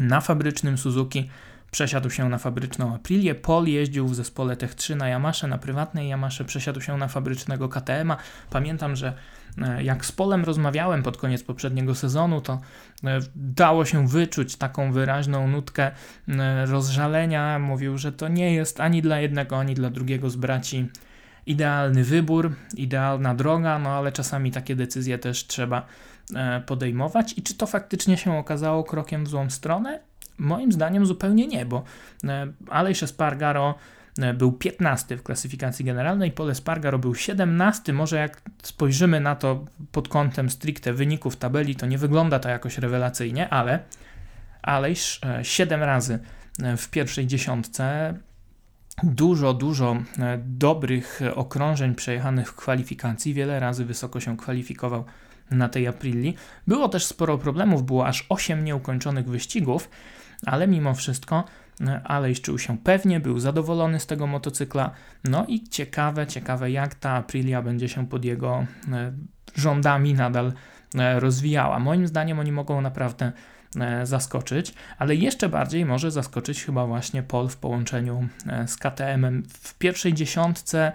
na 0.00 0.20
fabrycznym 0.20 0.78
Suzuki 0.78 1.30
przesiadł 1.72 2.10
się 2.10 2.28
na 2.28 2.38
fabryczną 2.38 2.94
Aprilię. 2.94 3.34
Paul 3.34 3.66
jeździł 3.66 4.08
w 4.08 4.14
zespole 4.14 4.56
Tech 4.56 4.74
3 4.74 4.96
na 4.96 5.08
Yamasze, 5.08 5.48
na 5.48 5.58
prywatnej 5.58 6.08
Yamasze, 6.08 6.44
przesiadł 6.44 6.80
się 6.80 6.96
na 6.96 7.08
fabrycznego 7.08 7.68
KTM-a. 7.68 8.16
Pamiętam, 8.50 8.96
że 8.96 9.12
e, 9.62 9.84
jak 9.84 10.06
z 10.06 10.12
Polem 10.12 10.44
rozmawiałem 10.44 11.02
pod 11.02 11.16
koniec 11.16 11.42
poprzedniego 11.42 11.94
sezonu, 11.94 12.40
to 12.40 12.60
e, 13.04 13.18
dało 13.36 13.84
się 13.84 14.08
wyczuć 14.08 14.56
taką 14.56 14.92
wyraźną 14.92 15.48
nutkę 15.48 15.90
e, 16.28 16.66
rozżalenia. 16.66 17.58
Mówił, 17.58 17.98
że 17.98 18.12
to 18.12 18.28
nie 18.28 18.54
jest 18.54 18.80
ani 18.80 19.02
dla 19.02 19.20
jednego, 19.20 19.58
ani 19.58 19.74
dla 19.74 19.90
drugiego 19.90 20.30
z 20.30 20.36
braci 20.36 20.88
idealny 21.46 22.04
wybór, 22.04 22.52
idealna 22.76 23.34
droga, 23.34 23.78
no 23.78 23.90
ale 23.90 24.12
czasami 24.12 24.50
takie 24.50 24.76
decyzje 24.76 25.18
też 25.18 25.46
trzeba 25.46 25.86
podejmować 26.66 27.38
i 27.38 27.42
czy 27.42 27.54
to 27.54 27.66
faktycznie 27.66 28.16
się 28.16 28.38
okazało 28.38 28.84
krokiem 28.84 29.24
w 29.24 29.28
złą 29.28 29.50
stronę? 29.50 30.00
Moim 30.38 30.72
zdaniem 30.72 31.06
zupełnie 31.06 31.46
nie, 31.46 31.66
bo 31.66 31.82
e, 32.24 32.52
Alejsz 32.70 33.02
Espargaro 33.02 33.74
e, 34.18 34.34
był 34.34 34.52
15 34.52 35.16
w 35.16 35.22
klasyfikacji 35.22 35.84
generalnej, 35.84 36.32
Pole 36.32 36.54
Spargaro 36.54 36.98
był 36.98 37.14
17. 37.14 37.92
Może 37.92 38.16
jak 38.16 38.42
spojrzymy 38.62 39.20
na 39.20 39.36
to 39.36 39.64
pod 39.92 40.08
kątem 40.08 40.50
stricte 40.50 40.92
wyników 40.92 41.36
tabeli, 41.36 41.76
to 41.76 41.86
nie 41.86 41.98
wygląda 41.98 42.38
to 42.38 42.48
jakoś 42.48 42.78
rewelacyjnie, 42.78 43.48
ale 43.48 43.78
Alejsz 44.62 45.20
7 45.42 45.82
razy 45.82 46.18
w 46.76 46.88
pierwszej 46.90 47.26
dziesiątce, 47.26 48.14
dużo, 49.02 49.54
dużo 49.54 49.96
dobrych 50.38 51.20
okrążeń 51.34 51.94
przejechanych 51.94 52.48
w 52.48 52.54
kwalifikacji, 52.54 53.34
wiele 53.34 53.60
razy 53.60 53.84
wysoko 53.84 54.20
się 54.20 54.36
kwalifikował 54.36 55.04
na 55.52 55.68
tej 55.68 55.86
Aprilli. 55.86 56.34
Było 56.66 56.88
też 56.88 57.04
sporo 57.04 57.38
problemów, 57.38 57.82
było 57.82 58.06
aż 58.06 58.26
8 58.28 58.64
nieukończonych 58.64 59.28
wyścigów, 59.28 59.88
ale 60.46 60.68
mimo 60.68 60.94
wszystko 60.94 61.44
e, 61.80 62.00
Alejś 62.04 62.40
czuł 62.40 62.58
się 62.58 62.78
pewnie, 62.78 63.20
był 63.20 63.38
zadowolony 63.38 64.00
z 64.00 64.06
tego 64.06 64.26
motocykla. 64.26 64.90
No 65.24 65.46
i 65.48 65.68
ciekawe, 65.68 66.26
ciekawe 66.26 66.70
jak 66.70 66.94
ta 66.94 67.10
Aprilia 67.10 67.62
będzie 67.62 67.88
się 67.88 68.08
pod 68.08 68.24
jego 68.24 68.66
e, 68.92 69.12
rządami 69.56 70.14
nadal 70.14 70.52
e, 70.94 71.20
rozwijała. 71.20 71.78
Moim 71.78 72.06
zdaniem 72.06 72.38
oni 72.38 72.52
mogą 72.52 72.80
naprawdę 72.80 73.32
zaskoczyć, 74.04 74.74
ale 74.98 75.14
jeszcze 75.14 75.48
bardziej 75.48 75.84
może 75.84 76.10
zaskoczyć 76.10 76.64
chyba 76.64 76.86
właśnie 76.86 77.22
Pol 77.22 77.48
w 77.48 77.56
połączeniu 77.56 78.28
z 78.66 78.76
KTM-em. 78.76 79.42
W 79.48 79.78
pierwszej 79.78 80.14
dziesiątce 80.14 80.92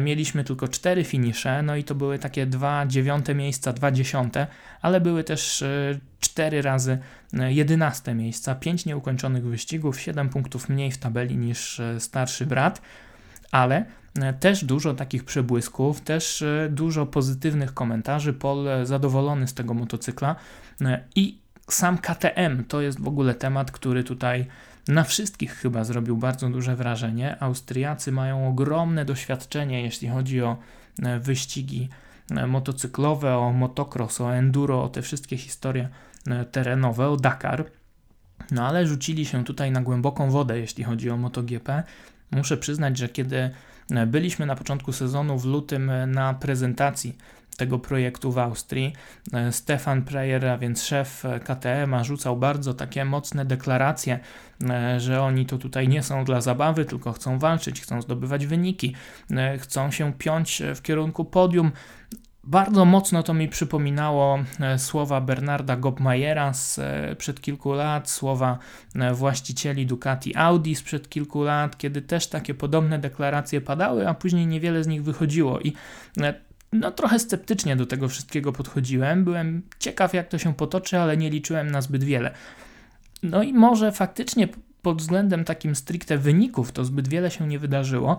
mieliśmy 0.00 0.44
tylko 0.44 0.68
cztery 0.68 1.04
finisze, 1.04 1.62
no 1.62 1.76
i 1.76 1.84
to 1.84 1.94
były 1.94 2.18
takie 2.18 2.46
dwa 2.46 2.86
dziewiąte 2.86 3.34
miejsca, 3.34 3.72
dwa 3.72 3.90
dziesiąte, 3.90 4.46
ale 4.82 5.00
były 5.00 5.24
też 5.24 5.62
e, 5.62 5.98
cztery 6.20 6.62
razy 6.62 6.98
e, 7.32 7.52
jedenaste 7.52 8.14
miejsca, 8.14 8.54
pięć 8.54 8.86
nieukończonych 8.86 9.44
wyścigów, 9.44 10.00
siedem 10.00 10.28
punktów 10.28 10.68
mniej 10.68 10.90
w 10.90 10.98
tabeli 10.98 11.36
niż 11.36 11.80
starszy 11.98 12.46
brat, 12.46 12.82
ale 13.50 13.84
też 14.40 14.64
dużo 14.64 14.94
takich 14.94 15.24
przebłysków, 15.24 16.00
też 16.00 16.44
dużo 16.70 17.06
pozytywnych 17.06 17.74
komentarzy. 17.74 18.32
Paul 18.32 18.66
zadowolony 18.84 19.46
z 19.46 19.54
tego 19.54 19.74
motocykla 19.74 20.36
i 21.16 21.38
sam 21.68 21.98
KTM 21.98 22.64
to 22.64 22.80
jest 22.80 23.00
w 23.00 23.08
ogóle 23.08 23.34
temat, 23.34 23.70
który 23.70 24.04
tutaj 24.04 24.46
na 24.88 25.04
wszystkich 25.04 25.52
chyba 25.52 25.84
zrobił 25.84 26.16
bardzo 26.16 26.50
duże 26.50 26.76
wrażenie. 26.76 27.42
Austriacy 27.42 28.12
mają 28.12 28.48
ogromne 28.48 29.04
doświadczenie, 29.04 29.82
jeśli 29.82 30.08
chodzi 30.08 30.42
o 30.42 30.56
e, 31.02 31.18
wyścigi 31.18 31.88
e, 32.30 32.46
motocyklowe, 32.46 33.36
o 33.36 33.52
motocross, 33.52 34.20
o 34.20 34.34
enduro, 34.34 34.82
o 34.82 34.88
te 34.88 35.02
wszystkie 35.02 35.36
historie 35.36 35.88
e, 36.26 36.44
terenowe, 36.44 37.08
o 37.08 37.16
Dakar. 37.16 37.64
No 38.50 38.66
ale 38.66 38.86
rzucili 38.86 39.26
się 39.26 39.44
tutaj 39.44 39.70
na 39.70 39.82
głęboką 39.82 40.30
wodę, 40.30 40.58
jeśli 40.58 40.84
chodzi 40.84 41.10
o 41.10 41.16
MotoGP. 41.16 41.82
Muszę 42.30 42.56
przyznać, 42.56 42.98
że 42.98 43.08
kiedy 43.08 43.50
byliśmy 44.06 44.46
na 44.46 44.56
początku 44.56 44.92
sezonu 44.92 45.38
w 45.38 45.44
lutym 45.44 45.90
na 46.06 46.34
prezentacji 46.34 47.16
tego 47.56 47.78
projektu 47.78 48.32
w 48.32 48.38
Austrii. 48.38 48.92
E, 49.32 49.52
Stefan 49.52 50.02
Preyer, 50.02 50.46
a 50.46 50.58
więc 50.58 50.82
szef 50.82 51.24
KTM, 51.44 52.04
rzucał 52.04 52.36
bardzo 52.36 52.74
takie 52.74 53.04
mocne 53.04 53.44
deklaracje, 53.44 54.18
e, 54.70 55.00
że 55.00 55.22
oni 55.22 55.46
to 55.46 55.58
tutaj 55.58 55.88
nie 55.88 56.02
są 56.02 56.24
dla 56.24 56.40
zabawy, 56.40 56.84
tylko 56.84 57.12
chcą 57.12 57.38
walczyć, 57.38 57.80
chcą 57.80 58.02
zdobywać 58.02 58.46
wyniki, 58.46 58.94
e, 59.30 59.58
chcą 59.58 59.90
się 59.90 60.12
piąć 60.12 60.62
w 60.74 60.82
kierunku 60.82 61.24
podium. 61.24 61.72
Bardzo 62.46 62.84
mocno 62.84 63.22
to 63.22 63.34
mi 63.34 63.48
przypominało 63.48 64.38
słowa 64.76 65.20
Bernarda 65.20 65.76
Gobmajera 65.76 66.52
sprzed 66.52 67.40
kilku 67.40 67.72
lat, 67.72 68.10
słowa 68.10 68.58
właścicieli 69.14 69.86
Ducati 69.86 70.36
Audi 70.36 70.74
sprzed 70.74 71.08
kilku 71.08 71.42
lat, 71.42 71.78
kiedy 71.78 72.02
też 72.02 72.26
takie 72.26 72.54
podobne 72.54 72.98
deklaracje 72.98 73.60
padały, 73.60 74.08
a 74.08 74.14
później 74.14 74.46
niewiele 74.46 74.84
z 74.84 74.86
nich 74.86 75.04
wychodziło. 75.04 75.60
I 75.60 75.72
no 76.74 76.90
trochę 76.90 77.18
sceptycznie 77.18 77.76
do 77.76 77.86
tego 77.86 78.08
wszystkiego 78.08 78.52
podchodziłem. 78.52 79.24
Byłem 79.24 79.62
ciekaw, 79.78 80.14
jak 80.14 80.28
to 80.28 80.38
się 80.38 80.54
potoczy, 80.54 80.98
ale 80.98 81.16
nie 81.16 81.30
liczyłem 81.30 81.70
na 81.70 81.80
zbyt 81.80 82.04
wiele. 82.04 82.30
No 83.22 83.42
i 83.42 83.52
może 83.52 83.92
faktycznie 83.92 84.48
pod 84.82 84.98
względem 84.98 85.44
takim 85.44 85.74
stricte 85.74 86.18
wyników 86.18 86.72
to 86.72 86.84
zbyt 86.84 87.08
wiele 87.08 87.30
się 87.30 87.48
nie 87.48 87.58
wydarzyło, 87.58 88.18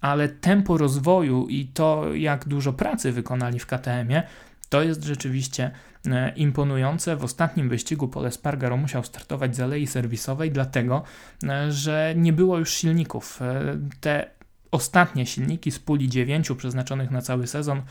ale 0.00 0.28
tempo 0.28 0.78
rozwoju 0.78 1.46
i 1.48 1.66
to, 1.66 2.14
jak 2.14 2.48
dużo 2.48 2.72
pracy 2.72 3.12
wykonali 3.12 3.58
w 3.58 3.66
KTM-ie, 3.66 4.22
to 4.68 4.82
jest 4.82 5.04
rzeczywiście 5.04 5.70
e, 6.06 6.32
imponujące. 6.36 7.16
W 7.16 7.24
ostatnim 7.24 7.68
wyścigu 7.68 8.08
Pole 8.08 8.32
Spargaro 8.32 8.76
musiał 8.76 9.04
startować 9.04 9.56
z 9.56 9.60
alei 9.60 9.86
serwisowej, 9.86 10.50
dlatego 10.50 11.02
e, 11.44 11.72
że 11.72 12.14
nie 12.16 12.32
było 12.32 12.58
już 12.58 12.70
silników. 12.70 13.42
E, 13.42 13.78
te 14.00 14.35
Ostatnie 14.70 15.26
silniki 15.26 15.70
z 15.70 15.78
puli 15.78 16.08
9 16.08 16.48
przeznaczonych 16.56 17.10
na 17.10 17.22
cały 17.22 17.46
sezon 17.46 17.82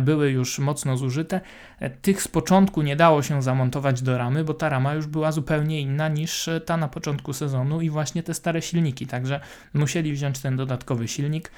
były 0.00 0.30
już 0.30 0.58
mocno 0.58 0.96
zużyte. 0.96 1.40
Tych 2.02 2.22
z 2.22 2.28
początku 2.28 2.82
nie 2.82 2.96
dało 2.96 3.22
się 3.22 3.42
zamontować 3.42 4.02
do 4.02 4.18
ramy, 4.18 4.44
bo 4.44 4.54
ta 4.54 4.68
rama 4.68 4.94
już 4.94 5.06
była 5.06 5.32
zupełnie 5.32 5.80
inna 5.80 6.08
niż 6.08 6.48
ta 6.66 6.76
na 6.76 6.88
początku 6.88 7.32
sezonu 7.32 7.80
i 7.80 7.90
właśnie 7.90 8.22
te 8.22 8.34
stare 8.34 8.62
silniki, 8.62 9.06
także 9.06 9.40
musieli 9.74 10.12
wziąć 10.12 10.38
ten 10.38 10.56
dodatkowy 10.56 11.08
silnik. 11.08 11.50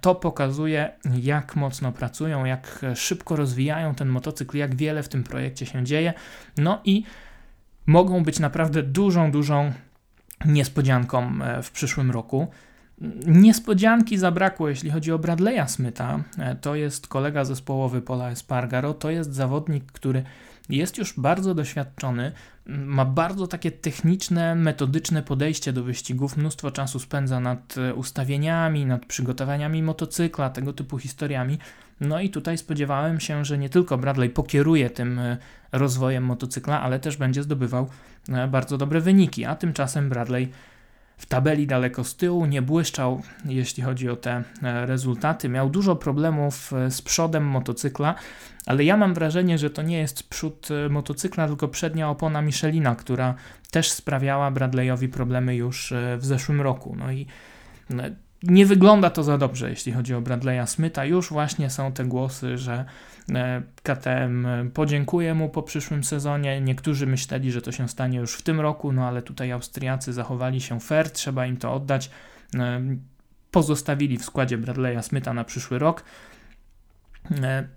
To 0.00 0.14
pokazuje, 0.14 0.92
jak 1.22 1.56
mocno 1.56 1.92
pracują, 1.92 2.44
jak 2.44 2.84
szybko 2.94 3.36
rozwijają 3.36 3.94
ten 3.94 4.08
motocykl, 4.08 4.56
jak 4.56 4.76
wiele 4.76 5.02
w 5.02 5.08
tym 5.08 5.24
projekcie 5.24 5.66
się 5.66 5.84
dzieje. 5.84 6.14
No 6.56 6.80
i 6.84 7.04
mogą 7.86 8.24
być 8.24 8.38
naprawdę 8.38 8.82
dużą, 8.82 9.30
dużą 9.30 9.72
niespodzianką 10.44 11.32
w 11.62 11.70
przyszłym 11.70 12.10
roku. 12.10 12.48
Niespodzianki 13.26 14.18
zabrakło, 14.18 14.68
jeśli 14.68 14.90
chodzi 14.90 15.12
o 15.12 15.18
Bradley'a 15.18 15.68
Smitha. 15.68 16.20
E, 16.38 16.56
to 16.56 16.74
jest 16.74 17.06
kolega 17.06 17.44
zespołowy 17.44 18.02
Pola 18.02 18.30
Espargaro. 18.30 18.94
To 18.94 19.10
jest 19.10 19.34
zawodnik, 19.34 19.92
który 19.92 20.22
jest 20.68 20.98
już 20.98 21.20
bardzo 21.20 21.54
doświadczony, 21.54 22.32
ma 22.66 23.04
bardzo 23.04 23.46
takie 23.46 23.70
techniczne, 23.70 24.54
metodyczne 24.54 25.22
podejście 25.22 25.72
do 25.72 25.84
wyścigów, 25.84 26.36
mnóstwo 26.36 26.70
czasu 26.70 26.98
spędza 26.98 27.40
nad 27.40 27.74
e, 27.78 27.94
ustawieniami, 27.94 28.86
nad 28.86 29.06
przygotowaniami 29.06 29.82
motocykla, 29.82 30.50
tego 30.50 30.72
typu 30.72 30.98
historiami. 30.98 31.58
No 32.00 32.20
i 32.20 32.30
tutaj 32.30 32.58
spodziewałem 32.58 33.20
się, 33.20 33.44
że 33.44 33.58
nie 33.58 33.68
tylko 33.68 33.98
Bradley 33.98 34.30
pokieruje 34.30 34.90
tym 34.90 35.18
e, 35.18 35.36
rozwojem 35.72 36.24
motocykla, 36.24 36.82
ale 36.82 37.00
też 37.00 37.16
będzie 37.16 37.42
zdobywał 37.42 37.88
bardzo 38.48 38.78
dobre 38.78 39.00
wyniki, 39.00 39.44
a 39.44 39.56
tymczasem 39.56 40.08
Bradley 40.08 40.48
w 41.18 41.26
tabeli 41.26 41.66
daleko 41.66 42.04
z 42.04 42.16
tyłu, 42.16 42.46
nie 42.46 42.62
błyszczał, 42.62 43.22
jeśli 43.44 43.82
chodzi 43.82 44.08
o 44.08 44.16
te 44.16 44.42
e, 44.62 44.86
rezultaty. 44.86 45.48
Miał 45.48 45.70
dużo 45.70 45.96
problemów 45.96 46.72
e, 46.72 46.90
z 46.90 47.02
przodem 47.02 47.44
motocykla, 47.44 48.14
ale 48.66 48.84
ja 48.84 48.96
mam 48.96 49.14
wrażenie, 49.14 49.58
że 49.58 49.70
to 49.70 49.82
nie 49.82 49.98
jest 49.98 50.28
przód 50.28 50.68
e, 50.70 50.88
motocykla, 50.88 51.46
tylko 51.46 51.68
przednia 51.68 52.10
opona 52.10 52.42
Michelina, 52.42 52.96
która 52.96 53.34
też 53.70 53.90
sprawiała 53.90 54.50
Bradleyowi 54.50 55.08
problemy 55.08 55.56
już 55.56 55.92
w 56.18 56.24
zeszłym 56.24 56.60
roku. 56.60 56.96
No 56.98 57.12
i 57.12 57.26
nie 58.42 58.66
wygląda 58.66 59.10
to 59.10 59.22
za 59.22 59.38
dobrze, 59.38 59.70
jeśli 59.70 59.92
chodzi 59.92 60.14
o 60.14 60.20
Bradley'a 60.20 60.66
Smitha. 60.66 61.04
Już 61.04 61.30
właśnie 61.30 61.70
są 61.70 61.92
te 61.92 62.04
głosy, 62.04 62.58
że 62.58 62.84
KTM 63.82 64.46
podziękuje 64.74 65.34
mu 65.34 65.48
po 65.48 65.62
przyszłym 65.62 66.04
sezonie. 66.04 66.60
Niektórzy 66.60 67.06
myśleli, 67.06 67.52
że 67.52 67.62
to 67.62 67.72
się 67.72 67.88
stanie 67.88 68.18
już 68.18 68.34
w 68.34 68.42
tym 68.42 68.60
roku, 68.60 68.92
no 68.92 69.08
ale 69.08 69.22
tutaj 69.22 69.52
Austriacy 69.52 70.12
zachowali 70.12 70.60
się 70.60 70.80
fair, 70.80 71.10
trzeba 71.10 71.46
im 71.46 71.56
to 71.56 71.74
oddać. 71.74 72.10
E, 72.54 72.80
pozostawili 73.50 74.18
w 74.18 74.24
składzie 74.24 74.58
Bradley'a 74.58 75.02
Smitha 75.02 75.34
na 75.34 75.44
przyszły 75.44 75.78
rok. 75.78 76.04
E, 77.42 77.68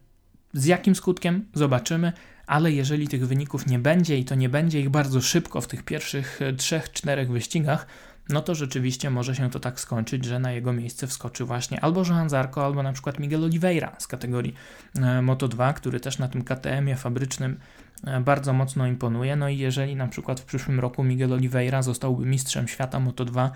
z 0.54 0.66
jakim 0.66 0.96
skutkiem? 0.96 1.46
Zobaczymy, 1.54 2.14
ale 2.48 2.72
jeżeli 2.72 3.08
tych 3.08 3.28
wyników 3.28 3.68
nie 3.68 3.80
będzie 3.80 4.18
i 4.18 4.26
to 4.26 4.36
nie 4.36 4.50
będzie 4.50 4.80
ich 4.80 4.90
bardzo 4.90 5.22
szybko 5.22 5.62
w 5.62 5.68
tych 5.68 5.84
pierwszych 5.84 6.40
3-4 6.58 7.28
wyścigach, 7.28 7.88
no 8.29 8.41
to 8.41 8.55
rzeczywiście 8.55 9.10
może 9.10 9.36
się 9.36 9.49
to 9.49 9.60
tak 9.60 9.79
skończyć, 9.79 10.25
że 10.25 10.39
na 10.39 10.51
jego 10.51 10.73
miejsce 10.73 11.07
wskoczy 11.07 11.45
właśnie 11.45 11.81
albo 11.81 11.99
Johan 11.99 12.29
Zarco, 12.29 12.65
albo 12.65 12.84
na 12.84 12.93
przykład 12.93 13.19
Miguel 13.19 13.43
Oliveira 13.43 13.95
z 13.97 14.07
kategorii 14.07 14.53
e, 14.95 14.99
Moto2, 14.99 15.73
który 15.73 15.99
też 15.99 16.19
na 16.19 16.27
tym 16.27 16.43
KTM-ie 16.43 16.95
fabrycznym 16.95 17.60
e, 18.07 18.21
bardzo 18.21 18.53
mocno 18.53 18.88
imponuje. 18.88 19.36
No 19.36 19.49
i 19.49 19.57
jeżeli 19.57 19.95
na 19.95 20.07
przykład 20.07 20.39
w 20.39 20.45
przyszłym 20.45 20.79
roku 20.79 21.03
Miguel 21.03 21.34
Oliveira 21.34 21.81
zostałby 21.81 22.25
mistrzem 22.25 22.67
świata 22.67 22.99
Moto2, 22.99 23.49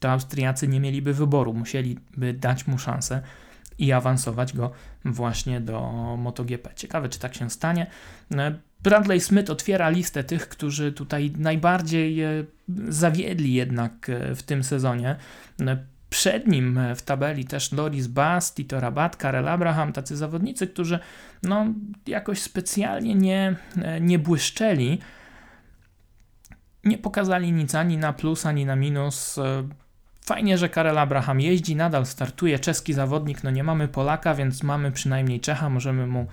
to 0.00 0.10
Austriacy 0.10 0.68
nie 0.68 0.80
mieliby 0.80 1.14
wyboru, 1.14 1.54
musieliby 1.54 2.34
dać 2.34 2.66
mu 2.66 2.78
szansę 2.78 3.22
i 3.78 3.92
awansować 3.92 4.52
go 4.52 4.70
właśnie 5.04 5.60
do 5.60 5.80
MotoGP. 6.18 6.74
Ciekawe, 6.74 7.08
czy 7.08 7.18
tak 7.18 7.34
się 7.34 7.50
stanie. 7.50 7.86
Bradley 8.82 9.20
Smith 9.20 9.50
otwiera 9.50 9.88
listę 9.88 10.24
tych, 10.24 10.48
którzy 10.48 10.92
tutaj 10.92 11.32
najbardziej 11.38 12.22
e, 12.22 12.44
zawiedli 12.88 13.54
jednak 13.54 14.08
e, 14.08 14.34
w 14.34 14.42
tym 14.42 14.64
sezonie. 14.64 15.16
E, 15.60 15.76
przed 16.10 16.46
nim 16.46 16.80
w 16.96 17.02
tabeli 17.02 17.44
też 17.44 17.72
Loris 17.72 18.06
Bass, 18.06 18.54
Tito 18.54 18.80
Rabat, 18.80 19.16
Karel 19.16 19.48
Abraham, 19.48 19.92
tacy 19.92 20.16
zawodnicy, 20.16 20.66
którzy 20.66 20.98
no, 21.42 21.66
jakoś 22.06 22.42
specjalnie 22.42 23.14
nie, 23.14 23.56
nie 24.00 24.18
błyszczeli. 24.18 24.98
Nie 26.84 26.98
pokazali 26.98 27.52
nic 27.52 27.74
ani 27.74 27.98
na 27.98 28.12
plus, 28.12 28.46
ani 28.46 28.66
na 28.66 28.76
minus. 28.76 29.38
Fajnie, 30.24 30.58
że 30.58 30.68
Karel 30.68 30.98
Abraham 30.98 31.40
jeździ, 31.40 31.76
nadal 31.76 32.06
startuje. 32.06 32.58
Czeski 32.58 32.92
zawodnik, 32.92 33.44
no 33.44 33.50
nie 33.50 33.64
mamy 33.64 33.88
Polaka, 33.88 34.34
więc 34.34 34.62
mamy 34.62 34.92
przynajmniej 34.92 35.40
Czecha, 35.40 35.68
możemy 35.68 36.06
mu 36.06 36.26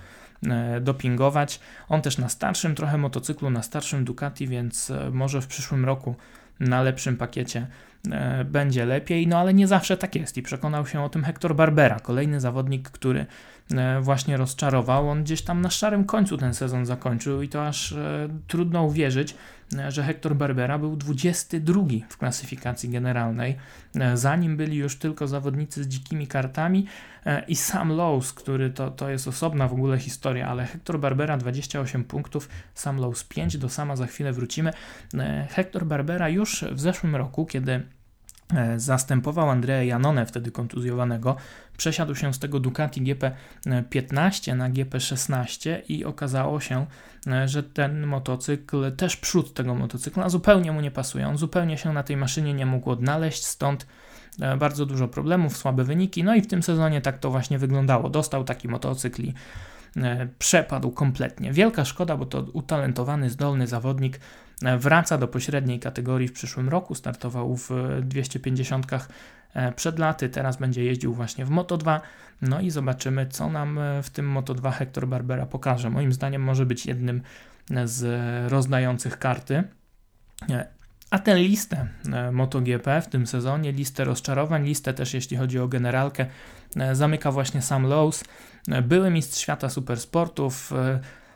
dopingować. 0.80 1.60
On 1.88 2.02
też 2.02 2.18
na 2.18 2.28
starszym 2.28 2.74
trochę 2.74 2.98
motocyklu, 2.98 3.50
na 3.50 3.62
starszym 3.62 4.04
Ducati, 4.04 4.46
więc 4.46 4.90
e, 4.90 5.10
może 5.10 5.40
w 5.40 5.46
przyszłym 5.46 5.84
roku 5.84 6.14
na 6.60 6.82
lepszym 6.82 7.16
pakiecie 7.16 7.66
e, 8.10 8.44
będzie 8.44 8.86
lepiej, 8.86 9.26
no 9.26 9.38
ale 9.38 9.54
nie 9.54 9.66
zawsze 9.66 9.96
tak 9.96 10.14
jest 10.14 10.36
i 10.36 10.42
przekonał 10.42 10.86
się 10.86 11.02
o 11.02 11.08
tym 11.08 11.24
Hector 11.24 11.54
Barbera, 11.54 12.00
kolejny 12.00 12.40
zawodnik, 12.40 12.90
który 12.90 13.26
właśnie 14.00 14.36
rozczarował. 14.36 15.08
On 15.08 15.24
gdzieś 15.24 15.42
tam 15.42 15.60
na 15.60 15.70
szarym 15.70 16.04
końcu 16.04 16.36
ten 16.36 16.54
sezon 16.54 16.86
zakończył 16.86 17.42
i 17.42 17.48
to 17.48 17.66
aż 17.66 17.94
trudno 18.46 18.82
uwierzyć, 18.82 19.34
że 19.88 20.02
Hector 20.02 20.36
Barbera 20.36 20.78
był 20.78 20.96
22 20.96 21.82
w 22.08 22.16
klasyfikacji 22.16 22.88
generalnej. 22.90 23.56
Zanim 24.14 24.56
byli 24.56 24.76
już 24.76 24.96
tylko 24.96 25.26
zawodnicy 25.26 25.84
z 25.84 25.88
dzikimi 25.88 26.26
kartami, 26.26 26.86
E, 27.26 27.44
i 27.48 27.56
Sam 27.56 27.88
Lowe's, 27.88 28.34
który 28.34 28.70
to, 28.70 28.90
to 28.90 29.10
jest 29.10 29.28
osobna 29.28 29.68
w 29.68 29.72
ogóle 29.72 29.98
historia, 29.98 30.48
ale 30.48 30.66
Hector 30.66 31.00
Barbera 31.00 31.36
28 31.36 32.04
punktów, 32.04 32.48
Sam 32.74 32.96
Lowe's 32.96 33.28
5, 33.28 33.58
do 33.58 33.68
sama 33.68 33.96
za 33.96 34.06
chwilę 34.06 34.32
wrócimy. 34.32 34.72
E, 35.14 35.46
Hector 35.50 35.86
Barbera 35.86 36.28
już 36.28 36.64
w 36.72 36.80
zeszłym 36.80 37.16
roku, 37.16 37.46
kiedy 37.46 37.72
e, 37.72 37.82
zastępował 38.76 39.50
Andrea 39.50 39.82
Janone, 39.82 40.26
wtedy 40.26 40.50
kontuzjowanego, 40.50 41.36
przesiadł 41.76 42.14
się 42.14 42.34
z 42.34 42.38
tego 42.38 42.60
Ducati 42.60 43.02
GP15 43.02 44.56
na 44.56 44.70
GP16 44.70 45.82
i 45.88 46.04
okazało 46.04 46.60
się, 46.60 46.86
że 47.46 47.62
ten 47.62 48.06
motocykl, 48.06 48.96
też 48.96 49.16
przód 49.16 49.54
tego 49.54 49.74
motocykla 49.74 50.28
zupełnie 50.28 50.72
mu 50.72 50.80
nie 50.80 50.90
pasuje. 50.90 51.28
On 51.28 51.36
zupełnie 51.36 51.78
się 51.78 51.92
na 51.92 52.02
tej 52.02 52.16
maszynie 52.16 52.54
nie 52.54 52.66
mógł 52.66 52.90
odnaleźć, 52.90 53.44
stąd 53.44 53.86
E, 54.40 54.56
bardzo 54.56 54.86
dużo 54.86 55.08
problemów, 55.08 55.56
słabe 55.56 55.84
wyniki. 55.84 56.24
No 56.24 56.34
i 56.34 56.42
w 56.42 56.46
tym 56.46 56.62
sezonie 56.62 57.00
tak 57.00 57.18
to 57.18 57.30
właśnie 57.30 57.58
wyglądało. 57.58 58.10
Dostał 58.10 58.44
taki 58.44 58.68
motocykl 58.68 59.22
i 59.22 59.34
e, 59.96 60.28
przepadł 60.38 60.90
kompletnie. 60.90 61.52
Wielka 61.52 61.84
szkoda, 61.84 62.16
bo 62.16 62.26
to 62.26 62.44
utalentowany, 62.52 63.30
zdolny 63.30 63.66
zawodnik 63.66 64.16
e, 64.16 64.20
wraca 64.78 65.18
do 65.18 65.28
pośredniej 65.28 65.80
kategorii 65.80 66.28
w 66.28 66.32
przyszłym 66.32 66.68
roku. 66.68 66.94
Startował 66.94 67.56
w 67.56 67.70
250 68.02 68.86
przed 69.76 69.98
laty, 69.98 70.28
teraz 70.28 70.56
będzie 70.56 70.84
jeździł 70.84 71.14
właśnie 71.14 71.44
w 71.44 71.50
Moto2. 71.50 72.00
No 72.42 72.60
i 72.60 72.70
zobaczymy, 72.70 73.26
co 73.26 73.50
nam 73.50 73.80
w 74.02 74.10
tym 74.10 74.34
Moto2 74.34 74.72
Hector 74.72 75.08
Barbera 75.08 75.46
pokaże. 75.46 75.90
Moim 75.90 76.12
zdaniem 76.12 76.42
może 76.42 76.66
być 76.66 76.86
jednym 76.86 77.22
z 77.84 78.04
rozdających 78.52 79.18
karty. 79.18 79.64
A 81.10 81.18
tę 81.18 81.34
listę 81.34 81.88
MotoGP 82.32 83.02
w 83.02 83.08
tym 83.08 83.26
sezonie, 83.26 83.72
listę 83.72 84.04
rozczarowań, 84.04 84.64
listę 84.64 84.94
też 84.94 85.14
jeśli 85.14 85.36
chodzi 85.36 85.58
o 85.58 85.68
generalkę, 85.68 86.26
zamyka 86.92 87.32
właśnie 87.32 87.62
Sam 87.62 87.86
Lowe's, 87.86 88.24
były 88.82 89.10
mistrz 89.10 89.40
świata 89.40 89.68
supersportów, 89.68 90.72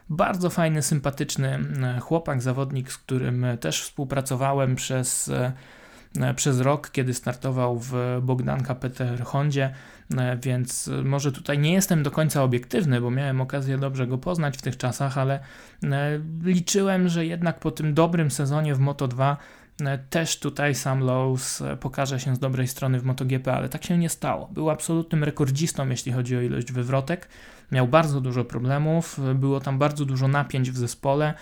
bardzo 0.08 0.50
fajny, 0.50 0.82
sympatyczny 0.82 1.58
chłopak, 2.00 2.42
zawodnik, 2.42 2.92
z 2.92 2.98
którym 2.98 3.46
też 3.60 3.82
współpracowałem 3.82 4.74
przez 4.74 5.30
E, 6.20 6.34
przez 6.34 6.60
rok, 6.60 6.90
kiedy 6.90 7.14
startował 7.14 7.78
w 7.78 7.92
Bogdanka 8.22 8.74
Peter 8.74 9.24
Hondzie, 9.24 9.74
e, 10.16 10.36
więc 10.36 10.90
może 11.04 11.32
tutaj 11.32 11.58
nie 11.58 11.72
jestem 11.72 12.02
do 12.02 12.10
końca 12.10 12.42
obiektywny, 12.42 13.00
bo 13.00 13.10
miałem 13.10 13.40
okazję 13.40 13.78
dobrze 13.78 14.06
go 14.06 14.18
poznać 14.18 14.58
w 14.58 14.62
tych 14.62 14.76
czasach, 14.76 15.18
ale 15.18 15.40
e, 15.82 16.20
liczyłem, 16.42 17.08
że 17.08 17.26
jednak 17.26 17.58
po 17.58 17.70
tym 17.70 17.94
dobrym 17.94 18.30
sezonie 18.30 18.74
w 18.74 18.78
Moto 18.78 19.08
2 19.08 19.36
też 20.10 20.38
tutaj 20.38 20.74
Sam 20.74 21.00
Lowe's 21.00 21.76
pokaże 21.76 22.20
się 22.20 22.34
z 22.36 22.38
dobrej 22.38 22.68
strony 22.68 23.00
w 23.00 23.04
MotoGP, 23.04 23.54
ale 23.54 23.68
tak 23.68 23.84
się 23.84 23.98
nie 23.98 24.08
stało. 24.08 24.48
Był 24.52 24.70
absolutnym 24.70 25.24
rekordzistą, 25.24 25.88
jeśli 25.88 26.12
chodzi 26.12 26.36
o 26.36 26.40
ilość 26.40 26.72
wywrotek. 26.72 27.28
Miał 27.72 27.88
bardzo 27.88 28.20
dużo 28.20 28.44
problemów, 28.44 29.20
było 29.35 29.61
tam 29.61 29.79
bardzo 29.79 30.05
dużo 30.05 30.29
napięć 30.29 30.70
w 30.70 30.77
zespole 30.77 31.35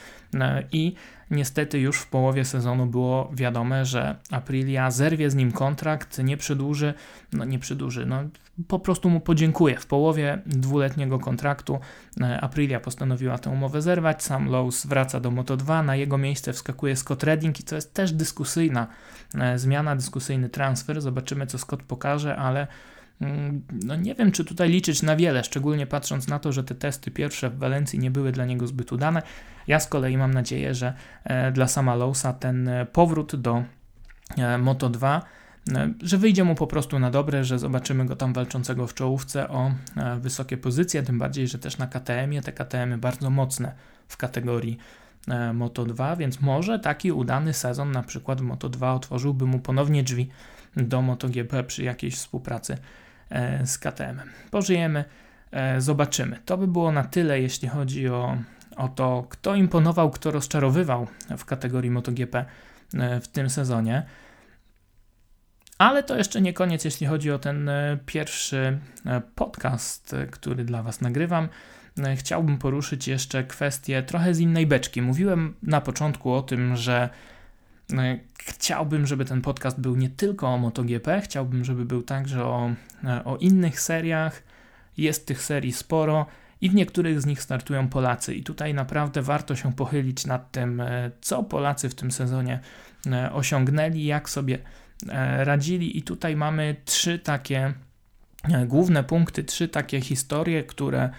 i 0.73 0.95
Niestety 1.33 1.79
już 1.79 1.99
w 1.99 2.07
połowie 2.07 2.45
sezonu 2.45 2.87
było 2.87 3.31
wiadome, 3.35 3.85
że 3.85 4.17
Aprilia 4.31 4.91
zerwie 4.91 5.31
z 5.31 5.35
nim 5.35 5.53
kontrakt, 5.53 6.19
nie 6.19 6.37
przedłuży, 6.37 6.95
no 7.33 7.45
nie 7.45 7.59
przedłuży, 7.59 8.07
no 8.07 8.25
po 8.69 8.79
prostu 8.79 9.11
mu 9.11 9.21
podziękuję. 9.21 9.77
W 9.77 9.87
połowie 9.87 10.39
dwuletniego 10.47 11.19
kontraktu 11.19 11.79
e, 12.21 12.41
Aprilia 12.41 12.81
postanowiła 12.81 13.39
tę 13.39 13.51
umowę 13.51 13.83
zerwać, 13.83 14.23
sam 14.23 14.49
Lowe's 14.49 14.87
wraca 14.87 15.21
do 15.21 15.31
Moto2, 15.31 15.85
na 15.85 15.97
jego 15.97 16.19
miejsce 16.19 16.53
wskakuje 16.53 16.97
Scott 16.97 17.25
Redding 17.25 17.61
i 17.61 17.63
to 17.63 17.75
jest 17.75 17.95
też 17.95 18.13
dyskusyjna 18.13 18.87
e, 19.35 19.59
zmiana, 19.59 19.97
dyskusyjny 19.97 20.49
transfer, 20.49 21.01
zobaczymy 21.01 21.47
co 21.47 21.59
Scott 21.59 21.83
pokaże, 21.83 22.37
ale 22.37 22.67
no 23.85 23.97
nie 23.97 24.15
wiem, 24.15 24.33
czy 24.33 24.45
tutaj 24.45 24.69
liczyć 24.69 25.03
na 25.03 25.17
wiele, 25.17 25.45
szczególnie 25.45 25.87
patrząc 25.87 26.29
na 26.29 26.39
to, 26.39 26.53
że 26.53 26.65
te 26.65 26.75
testy 26.75 27.11
pierwsze 27.11 27.51
w 27.51 27.59
Walencji 27.59 27.99
nie 27.99 28.11
były 28.11 28.33
dla 28.33 28.45
niego 28.45 28.67
zbyt 28.67 28.93
udane. 28.93 29.23
Ja 29.67 29.81
z 29.81 29.87
kolei 29.87 30.17
mam 30.17 30.35
nadzieję, 30.35 30.75
że 30.75 30.95
e, 31.25 31.53
dla 31.53 31.69
sama 31.69 31.95
Lowsa 31.95 32.33
ten 32.33 32.69
e, 32.69 32.87
powrót 32.87 33.37
do 33.37 33.65
e, 34.39 34.59
Moto 34.59 34.91
2 34.91 35.23
że 36.03 36.19
wyjdzie 36.19 36.45
mu 36.45 36.55
po 36.55 36.67
prostu 36.67 36.99
na 36.99 37.11
dobre, 37.11 37.45
że 37.45 37.59
zobaczymy 37.59 38.07
go 38.07 38.17
tam 38.17 38.33
walczącego 38.33 38.87
w 38.87 38.95
czołówce 38.95 39.49
o 39.49 39.73
wysokie 40.21 40.57
pozycje, 40.57 41.03
tym 41.03 41.19
bardziej, 41.19 41.49
że 41.49 41.59
też 41.59 41.79
na 41.79 41.87
KTM-ie 41.87 42.43
te 42.43 42.53
KTM-y 42.53 42.99
bardzo 42.99 43.31
mocne 43.31 43.75
w 44.09 44.17
kategorii 44.17 44.79
Moto 45.55 45.85
2, 45.85 46.17
więc 46.17 46.41
może 46.41 46.79
taki 46.79 47.13
udany 47.13 47.53
sezon 47.53 47.93
na 47.93 48.03
przykład 48.03 48.41
w 48.41 48.45
Moto 48.45 48.69
2 48.69 48.95
otworzyłby 48.95 49.47
mu 49.47 49.59
ponownie 49.59 50.03
drzwi 50.03 50.29
do 50.77 51.03
MotoGP 51.03 51.65
przy 51.65 51.85
jakiejś 51.85 52.15
współpracy 52.15 52.79
z 53.64 53.79
KTM. 53.79 54.21
Pożyjemy, 54.51 55.05
e, 55.51 55.81
zobaczymy. 55.81 56.38
To 56.45 56.59
by 56.59 56.66
było 56.66 56.92
na 56.92 57.05
tyle, 57.05 57.40
jeśli 57.40 57.68
chodzi 57.68 58.09
o, 58.09 58.37
o 58.77 58.88
to, 58.88 59.27
kto 59.29 59.55
imponował, 59.55 60.11
kto 60.11 60.31
rozczarowywał 60.31 61.07
w 61.38 61.45
kategorii 61.45 61.90
MotoGP 61.90 62.45
e, 62.95 63.21
w 63.21 63.29
tym 63.29 63.51
sezonie. 63.51 64.03
Ale 65.79 66.03
to 66.03 66.16
jeszcze 66.16 66.40
nie 66.40 66.53
koniec, 66.53 66.85
jeśli 66.85 67.07
chodzi 67.07 67.31
o 67.31 67.38
ten 67.38 67.71
pierwszy 68.07 68.79
podcast, 69.35 70.16
który 70.31 70.64
dla 70.64 70.83
Was 70.83 71.01
nagrywam. 71.01 71.49
Chciałbym 72.16 72.59
poruszyć 72.59 73.09
jeszcze 73.09 73.45
kwestię 73.45 74.03
trochę 74.03 74.35
z 74.35 74.40
innej 74.40 74.66
beczki. 74.66 75.03
Mówiłem 75.03 75.55
na 75.62 75.81
początku 75.81 76.33
o 76.33 76.42
tym, 76.42 76.77
że 76.77 77.09
chciałbym, 78.39 79.07
żeby 79.07 79.25
ten 79.25 79.43
podcast 79.43 79.81
był 79.81 79.97
nie 79.97 80.09
tylko 80.09 80.49
o 80.49 80.59
MotoGP, 80.59 81.21
chciałbym, 81.21 81.65
żeby 81.65 81.85
był 81.85 82.03
także 82.03 82.45
o, 82.45 82.71
e, 83.05 83.25
o 83.25 83.37
innych 83.37 83.81
seriach. 83.81 84.43
Jest 84.97 85.27
tych 85.27 85.43
serii 85.43 85.73
sporo 85.73 86.27
i 86.61 86.71
w 86.71 86.75
niektórych 86.75 87.21
z 87.21 87.27
nich 87.27 87.43
startują 87.43 87.89
Polacy. 87.89 88.35
I 88.35 88.43
tutaj 88.43 88.75
naprawdę 88.75 89.23
warto 89.23 89.57
się 89.57 89.73
pochylić 89.73 90.27
nad 90.27 90.53
tym, 90.53 90.81
e, 90.81 91.11
co 91.21 91.43
Polacy 91.43 91.89
w 91.89 91.95
tym 91.95 92.11
sezonie 92.11 92.61
e, 93.07 93.33
osiągnęli, 93.33 94.05
jak 94.05 94.31
sobie 94.31 94.59
radzili. 95.39 95.99
I 95.99 96.03
tutaj 96.03 96.37
mamy 96.37 96.77
trzy 96.85 97.19
takie 97.19 97.73
główne 98.67 99.05
punkty, 99.05 99.45
trzy 99.45 99.69
takie 99.69 100.01
historie, 100.01 100.63
które 100.63 101.11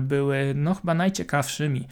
były 0.00 0.52
no 0.54 0.74
chyba 0.74 0.94
najciekawszymi 0.94 1.88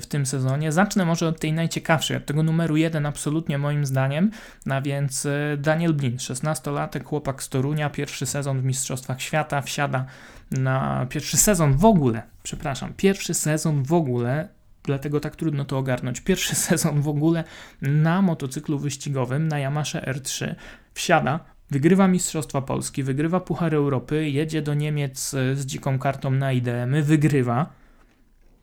w 0.00 0.06
tym 0.06 0.26
sezonie. 0.26 0.72
Zacznę 0.72 1.04
może 1.04 1.28
od 1.28 1.40
tej 1.40 1.52
najciekawszej, 1.52 2.16
od 2.16 2.26
tego 2.26 2.42
numeru 2.42 2.76
jeden 2.76 3.06
absolutnie 3.06 3.58
moim 3.58 3.86
zdaniem, 3.86 4.30
a 4.70 4.80
więc 4.80 5.26
e, 5.26 5.56
Daniel 5.58 5.94
Blin, 5.94 6.16
16-latek, 6.16 7.04
chłopak 7.04 7.42
z 7.42 7.48
Torunia, 7.48 7.90
pierwszy 7.90 8.26
sezon 8.26 8.60
w 8.60 8.64
Mistrzostwach 8.64 9.22
Świata, 9.22 9.62
wsiada 9.62 10.06
na 10.50 11.06
pierwszy 11.10 11.36
sezon 11.36 11.76
w 11.76 11.84
ogóle, 11.84 12.22
przepraszam, 12.42 12.92
pierwszy 12.96 13.34
sezon 13.34 13.82
w 13.82 13.92
ogóle 13.92 14.48
dlatego 14.88 15.20
tak 15.20 15.36
trudno 15.36 15.64
to 15.64 15.78
ogarnąć. 15.78 16.20
Pierwszy 16.20 16.54
sezon 16.68 17.02
w 17.02 17.08
ogóle 17.08 17.44
na 17.82 18.22
motocyklu 18.22 18.78
wyścigowym 18.78 19.48
na 19.48 19.58
Yamaha 19.58 20.00
R3 20.00 20.54
wsiada, 20.94 21.40
wygrywa 21.70 22.08
Mistrzostwa 22.08 22.62
Polski, 22.62 23.02
wygrywa 23.02 23.40
Puchar 23.40 23.74
Europy, 23.74 24.30
jedzie 24.30 24.62
do 24.62 24.74
Niemiec 24.74 25.34
e, 25.34 25.56
z 25.56 25.66
dziką 25.66 25.98
kartą 25.98 26.30
na 26.30 26.52
IDM, 26.52 27.02
wygrywa 27.02 27.77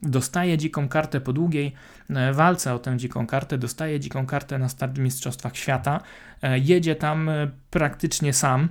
dostaje 0.01 0.57
dziką 0.57 0.89
kartę 0.89 1.21
po 1.21 1.33
długiej 1.33 1.73
e, 2.09 2.33
walce 2.33 2.73
o 2.73 2.79
tę 2.79 2.97
dziką 2.97 3.27
kartę, 3.27 3.57
dostaje 3.57 3.99
dziką 3.99 4.25
kartę 4.25 4.57
na 4.57 4.69
start 4.69 4.97
Mistrzostwach 4.97 5.57
Świata, 5.57 6.01
e, 6.41 6.59
jedzie 6.59 6.95
tam 6.95 7.29
e, 7.29 7.51
praktycznie 7.69 8.33
sam, 8.33 8.69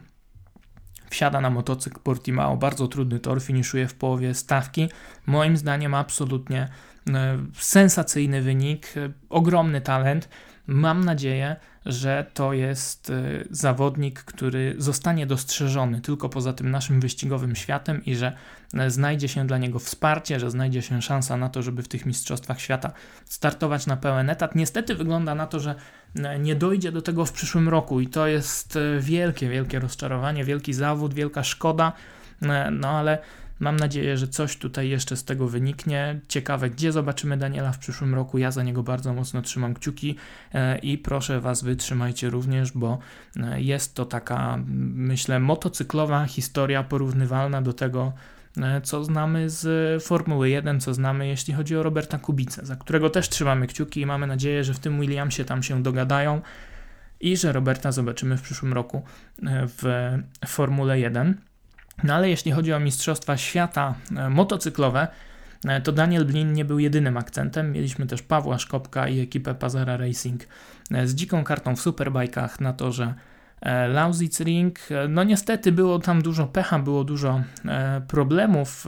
wsiada 1.11 1.41
na 1.41 1.51
motocykl 1.51 2.01
Portimao, 2.01 2.57
bardzo 2.57 2.89
trudny 2.89 3.21
tor, 3.21 3.43
finiszuje 3.43 3.89
w 3.89 3.95
połowie 3.95 4.35
stawki. 4.35 4.89
Moim 5.27 5.57
zdaniem 5.57 5.95
absolutnie 5.95 6.69
sensacyjny 7.59 8.43
wynik, 8.43 8.95
ogromny 9.29 9.81
talent. 9.81 10.29
Mam 10.67 11.05
nadzieję, 11.05 11.57
że 11.87 12.27
to 12.35 12.53
jest 12.53 13.11
y, 13.11 13.49
zawodnik, 13.51 14.21
który 14.21 14.75
zostanie 14.79 15.27
dostrzeżony 15.27 16.01
tylko 16.01 16.29
poza 16.29 16.53
tym 16.53 16.71
naszym 16.71 17.01
wyścigowym 17.01 17.57
światem 17.57 18.05
i 18.05 18.17
że 18.17 18.33
y, 18.75 18.91
znajdzie 18.91 19.29
się 19.29 19.47
dla 19.47 19.59
niego 19.59 19.79
wsparcie, 19.79 20.41
że 20.41 20.51
znajdzie 20.51 20.83
się 20.83 21.03
szansa 21.03 21.37
na 21.37 21.49
to, 21.49 21.63
żeby 21.63 21.83
w 21.83 21.89
tych 21.89 22.07
Mistrzostwach 22.07 22.61
Świata 22.61 22.93
startować 23.25 23.87
na 23.87 23.97
pełen 23.97 24.31
etat. 24.31 24.55
Niestety 24.55 24.95
wygląda 24.95 25.35
na 25.35 25.47
to, 25.47 25.61
że 25.61 25.75
y, 26.17 26.21
nie 26.39 26.55
dojdzie 26.55 26.93
do 26.93 27.03
tego 27.03 27.25
w 27.25 27.33
przyszłym 27.33 27.69
roku 27.69 28.01
i 28.01 28.07
to 28.07 28.27
jest 28.27 28.79
wielkie, 29.01 29.49
wielkie 29.49 29.79
rozczarowanie, 29.79 30.45
wielki 30.45 30.73
zawód, 30.73 31.15
wielka 31.15 31.45
szkoda, 31.45 31.93
no 32.71 32.89
ale 32.89 33.19
Mam 33.61 33.77
nadzieję, 33.77 34.17
że 34.17 34.29
coś 34.29 34.57
tutaj 34.57 34.89
jeszcze 34.89 35.17
z 35.17 35.25
tego 35.25 35.49
wyniknie. 35.49 36.21
Ciekawe, 36.29 36.71
gdzie 36.71 36.93
zobaczymy 36.93 37.37
Daniela 37.37 37.73
w 37.73 37.79
przyszłym 37.79 38.15
roku. 38.15 38.39
Ja 38.39 38.51
za 38.51 38.63
niego 38.63 38.83
bardzo 38.83 39.15
mocno 39.15 39.43
trzymam 39.43 39.75
kciuki 39.75 40.17
e, 40.55 40.79
i 40.79 40.99
proszę 40.99 41.41
Was, 41.41 41.63
wytrzymajcie 41.63 42.31
również, 42.31 42.73
bo 42.73 42.99
e, 43.37 43.63
jest 43.63 43.95
to 43.95 44.05
taka, 44.05 44.59
myślę, 44.95 45.41
motocyklowa 45.41 46.27
historia 46.27 46.83
porównywalna 46.83 47.63
do 47.63 47.73
tego, 47.73 48.13
e, 48.57 48.81
co 48.81 49.05
znamy 49.05 49.51
z 49.51 50.03
Formuły 50.05 50.51
1, 50.51 50.81
co 50.81 50.95
znamy 50.95 51.29
jeśli 51.29 51.55
chodzi 51.55 51.77
o 51.77 51.83
Roberta 51.83 52.19
Kubicę, 52.19 52.67
za 52.67 52.77
którego 52.77 53.11
też 53.11 53.29
trzymamy 53.29 53.67
kciuki 53.67 54.01
i 54.01 54.07
mamy 54.07 54.27
nadzieję, 54.27 54.65
że 54.65 54.75
w 54.75 54.79
tym 54.79 55.01
Williamsie 55.01 55.45
tam 55.45 55.63
się 55.63 55.83
dogadają 55.83 56.41
i 57.21 57.37
że 57.37 57.53
Roberta 57.53 57.93
zobaczymy 57.93 58.37
w 58.37 58.43
przyszłym 58.43 58.73
roku 58.73 59.03
w 59.69 59.83
Formule 60.47 60.99
1. 61.01 61.41
No 62.03 62.15
ale 62.15 62.31
jeśli 62.31 62.53
chodzi 62.53 62.73
o 62.73 62.81
Mistrzostwa 62.81 63.37
Świata 63.37 63.95
e, 64.17 64.31
motocyklowe, 64.31 65.09
e, 65.65 65.81
to 65.81 65.93
Daniel 65.93 66.25
Blin 66.25 66.53
nie 66.53 66.65
był 66.65 66.79
jedynym 66.79 67.17
akcentem. 67.17 67.73
Mieliśmy 67.73 68.07
też 68.07 68.23
Pawła 68.23 68.59
Szkopka 68.59 69.09
i 69.09 69.21
ekipę 69.21 69.55
Pazara 69.55 69.97
Racing 69.97 70.43
e, 70.91 71.07
z 71.07 71.15
dziką 71.15 71.45
kartą 71.45 71.77
w 71.77 71.81
superbajkach 71.81 72.61
na 72.61 72.73
torze 72.73 73.15
Lausitz 73.89 74.41
Ring. 74.41 74.79
No 75.09 75.25
niestety 75.25 75.73
było 75.73 75.99
tam 75.99 76.23
dużo 76.23 76.47
pecha, 76.47 76.79
było 76.79 77.05
dużo 77.05 77.43
problemów, 78.09 78.87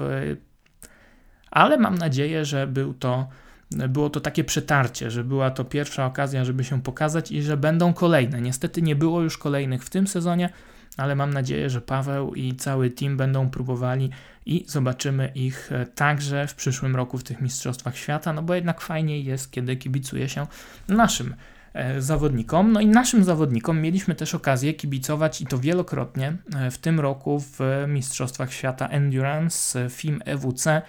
ale 1.50 1.78
mam 1.78 1.94
nadzieję, 1.94 2.44
że 2.44 2.66
był 2.66 2.94
to, 2.94 3.28
było 3.70 4.10
to 4.10 4.20
takie 4.20 4.44
przetarcie, 4.44 5.10
że 5.10 5.24
była 5.24 5.50
to 5.50 5.64
pierwsza 5.64 6.06
okazja, 6.06 6.44
żeby 6.44 6.64
się 6.64 6.82
pokazać 6.82 7.32
i 7.32 7.42
że 7.42 7.56
będą 7.56 7.92
kolejne. 7.92 8.40
Niestety 8.40 8.82
nie 8.82 8.96
było 8.96 9.22
już 9.22 9.38
kolejnych 9.38 9.84
w 9.84 9.90
tym 9.90 10.06
sezonie, 10.06 10.50
ale 10.96 11.14
mam 11.14 11.34
nadzieję, 11.34 11.70
że 11.70 11.80
Paweł 11.80 12.34
i 12.34 12.54
cały 12.54 12.90
team 12.90 13.16
będą 13.16 13.50
próbowali 13.50 14.10
i 14.46 14.64
zobaczymy 14.68 15.32
ich 15.34 15.72
e, 15.72 15.86
także 15.86 16.46
w 16.46 16.54
przyszłym 16.54 16.96
roku 16.96 17.18
w 17.18 17.24
tych 17.24 17.40
Mistrzostwach 17.40 17.96
Świata, 17.96 18.32
no 18.32 18.42
bo 18.42 18.54
jednak 18.54 18.80
fajniej 18.80 19.24
jest, 19.24 19.50
kiedy 19.50 19.76
kibicuje 19.76 20.28
się 20.28 20.46
naszym 20.88 21.34
e, 21.72 22.02
zawodnikom. 22.02 22.72
No 22.72 22.80
i 22.80 22.86
naszym 22.86 23.24
zawodnikom 23.24 23.80
mieliśmy 23.80 24.14
też 24.14 24.34
okazję 24.34 24.74
kibicować 24.74 25.40
i 25.40 25.46
to 25.46 25.58
wielokrotnie 25.58 26.36
e, 26.56 26.70
w 26.70 26.78
tym 26.78 27.00
roku 27.00 27.40
w 27.40 27.60
Mistrzostwach 27.88 28.52
Świata 28.52 28.88
Endurance 28.88 29.90
FIM 29.90 30.22
EWC. 30.24 30.82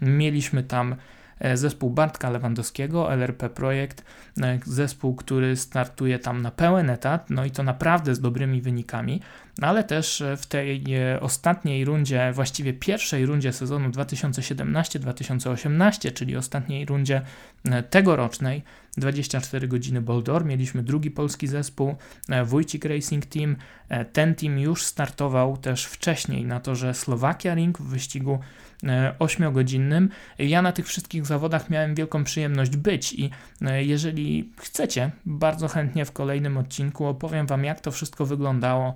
Mieliśmy 0.00 0.62
tam 0.62 0.96
zespół 1.54 1.90
Bartka 1.90 2.30
Lewandowskiego, 2.30 3.12
LRP 3.12 3.48
Projekt, 3.48 4.04
zespół, 4.64 5.14
który 5.14 5.56
startuje 5.56 6.18
tam 6.18 6.42
na 6.42 6.50
pełen 6.50 6.90
etat, 6.90 7.30
no 7.30 7.44
i 7.44 7.50
to 7.50 7.62
naprawdę 7.62 8.14
z 8.14 8.20
dobrymi 8.20 8.60
wynikami, 8.60 9.20
ale 9.60 9.84
też 9.84 10.22
w 10.36 10.46
tej 10.46 10.84
ostatniej 11.20 11.84
rundzie, 11.84 12.32
właściwie 12.32 12.72
pierwszej 12.72 13.26
rundzie 13.26 13.52
sezonu 13.52 13.88
2017-2018, 13.88 16.12
czyli 16.12 16.36
ostatniej 16.36 16.86
rundzie 16.86 17.22
tegorocznej, 17.90 18.62
24 18.96 19.68
godziny 19.68 20.00
Boldor. 20.00 20.44
Mieliśmy 20.44 20.82
drugi 20.82 21.10
polski 21.10 21.46
zespół, 21.46 21.94
e, 22.28 22.44
Wójcik 22.44 22.84
Racing 22.84 23.26
Team. 23.26 23.56
E, 23.88 24.04
ten 24.04 24.34
team 24.34 24.58
już 24.58 24.84
startował 24.84 25.56
też 25.56 25.84
wcześniej 25.84 26.44
na 26.44 26.60
torze 26.60 26.94
Slovakia 26.94 27.54
Ring 27.54 27.78
w 27.78 27.88
wyścigu 27.88 28.38
8-godzinnym. 29.18 30.08
E, 30.38 30.44
ja 30.44 30.62
na 30.62 30.72
tych 30.72 30.86
wszystkich 30.86 31.26
zawodach 31.26 31.70
miałem 31.70 31.94
wielką 31.94 32.24
przyjemność 32.24 32.76
być 32.76 33.12
i 33.12 33.30
jeżeli 33.78 34.52
chcecie, 34.60 35.10
bardzo 35.26 35.68
chętnie 35.68 36.04
w 36.04 36.12
kolejnym 36.12 36.56
odcinku 36.56 37.06
opowiem 37.06 37.46
Wam, 37.46 37.64
jak 37.64 37.80
to 37.80 37.90
wszystko 37.90 38.26
wyglądało 38.26 38.94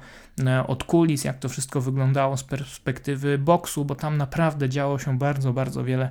od 0.66 0.84
kulis, 0.84 1.24
jak 1.24 1.38
to 1.38 1.48
wszystko 1.48 1.80
wyglądało 1.80 2.36
z 2.36 2.44
perspektywy 2.44 3.38
boksu, 3.38 3.84
bo 3.84 3.94
tam 3.94 4.16
naprawdę 4.16 4.68
działo 4.68 4.98
się 4.98 5.18
bardzo, 5.18 5.52
bardzo 5.52 5.84
wiele 5.84 6.10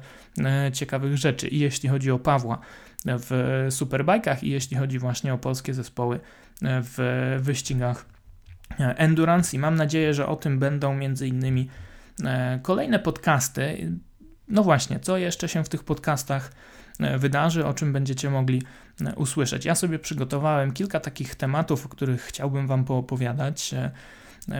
ciekawych 0.74 1.18
rzeczy. 1.18 1.48
I 1.48 1.60
jeśli 1.60 1.90
chodzi 1.90 2.12
o 2.12 2.20
Pawła, 2.20 2.60
w 3.06 3.68
superbajkach 3.70 4.44
i 4.44 4.50
jeśli 4.50 4.78
chodzi 4.78 5.00
właśnie 5.00 5.34
o 5.34 5.38
polskie 5.38 5.74
zespoły 5.74 6.20
w 6.62 6.98
wyścigach 7.42 8.06
endurance 8.78 9.58
i 9.58 9.60
mam 9.60 9.76
nadzieję, 9.76 10.14
że 10.14 10.28
o 10.28 10.36
tym 10.36 10.60
będą 10.60 10.96
między 10.96 11.28
innymi 11.28 11.70
e, 12.24 12.60
kolejne 12.64 13.00
podcasty. 13.00 13.92
No 14.48 14.64
właśnie, 14.64 15.00
co 15.00 15.18
jeszcze 15.18 15.50
się 15.50 15.64
w 15.64 15.70
tych 15.70 15.84
podcastach 15.84 16.52
e, 17.00 17.18
wydarzy, 17.18 17.66
o 17.66 17.74
czym 17.74 17.94
będziecie 17.94 18.30
mogli 18.30 18.62
e, 19.02 19.16
usłyszeć. 19.16 19.66
Ja 19.66 19.76
sobie 19.76 20.00
przygotowałem 20.00 20.72
kilka 20.72 21.00
takich 21.00 21.36
tematów, 21.36 21.86
o 21.86 21.90
których 21.90 22.22
chciałbym 22.22 22.68
Wam 22.68 22.86
poopowiadać. 22.86 23.76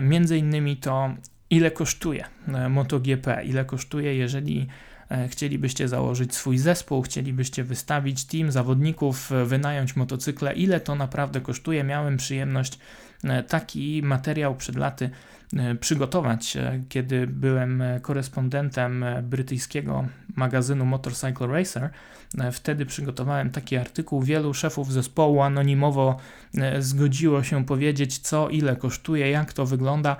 Między 0.02 0.38
innymi 0.38 0.76
to, 0.76 1.14
ile 1.50 1.70
kosztuje 1.70 2.24
MotoGP, 2.68 3.44
ile 3.44 3.64
kosztuje, 3.64 4.14
jeżeli 4.14 4.68
E, 4.97 4.97
chcielibyście 5.28 5.88
założyć 5.88 6.34
swój 6.34 6.58
zespół, 6.58 7.02
chcielibyście 7.02 7.64
wystawić 7.64 8.24
team 8.24 8.52
zawodników, 8.52 9.32
e, 9.32 9.44
wynająć 9.44 9.96
motocykle, 9.96 10.54
ile 10.54 10.80
to 10.80 10.94
naprawdę 10.94 11.40
kosztuje. 11.40 11.84
Miałem 11.84 12.16
przyjemność 12.16 12.74
e, 12.74 12.78
taki 13.48 14.02
materiał 14.02 14.54
przed 14.54 14.76
laty 14.76 15.10
przygotować, 15.80 16.56
kiedy 16.88 17.26
byłem 17.26 17.82
korespondentem 18.02 19.04
brytyjskiego 19.22 20.04
magazynu 20.36 20.84
Motorcycle 20.84 21.46
Racer. 21.46 21.90
Wtedy 22.52 22.86
przygotowałem 22.86 23.50
taki 23.50 23.76
artykuł. 23.76 24.22
Wielu 24.22 24.54
szefów 24.54 24.92
zespołu 24.92 25.42
anonimowo 25.42 26.16
zgodziło 26.78 27.42
się 27.42 27.64
powiedzieć, 27.64 28.18
co 28.18 28.48
ile 28.48 28.76
kosztuje, 28.76 29.30
jak 29.30 29.52
to 29.52 29.66
wygląda, 29.66 30.16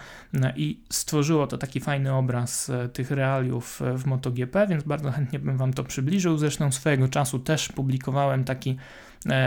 i 0.57 0.81
stworzyło 0.91 1.47
to 1.47 1.59
taki 1.59 1.81
fajny 1.81 2.15
obraz 2.15 2.71
tych 2.93 3.11
realiów 3.11 3.81
w 3.97 4.07
MotoGP, 4.07 4.67
więc 4.67 4.85
bardzo 4.85 5.11
chętnie 5.11 5.39
bym 5.39 5.57
Wam 5.57 5.73
to 5.73 5.85
przybliżył. 5.85 6.39
Zresztą 6.39 6.73
swojego 6.73 7.09
czasu 7.09 7.39
też 7.39 7.69
publikowałem 7.69 8.45
taki 8.45 8.71
e, 8.71 8.77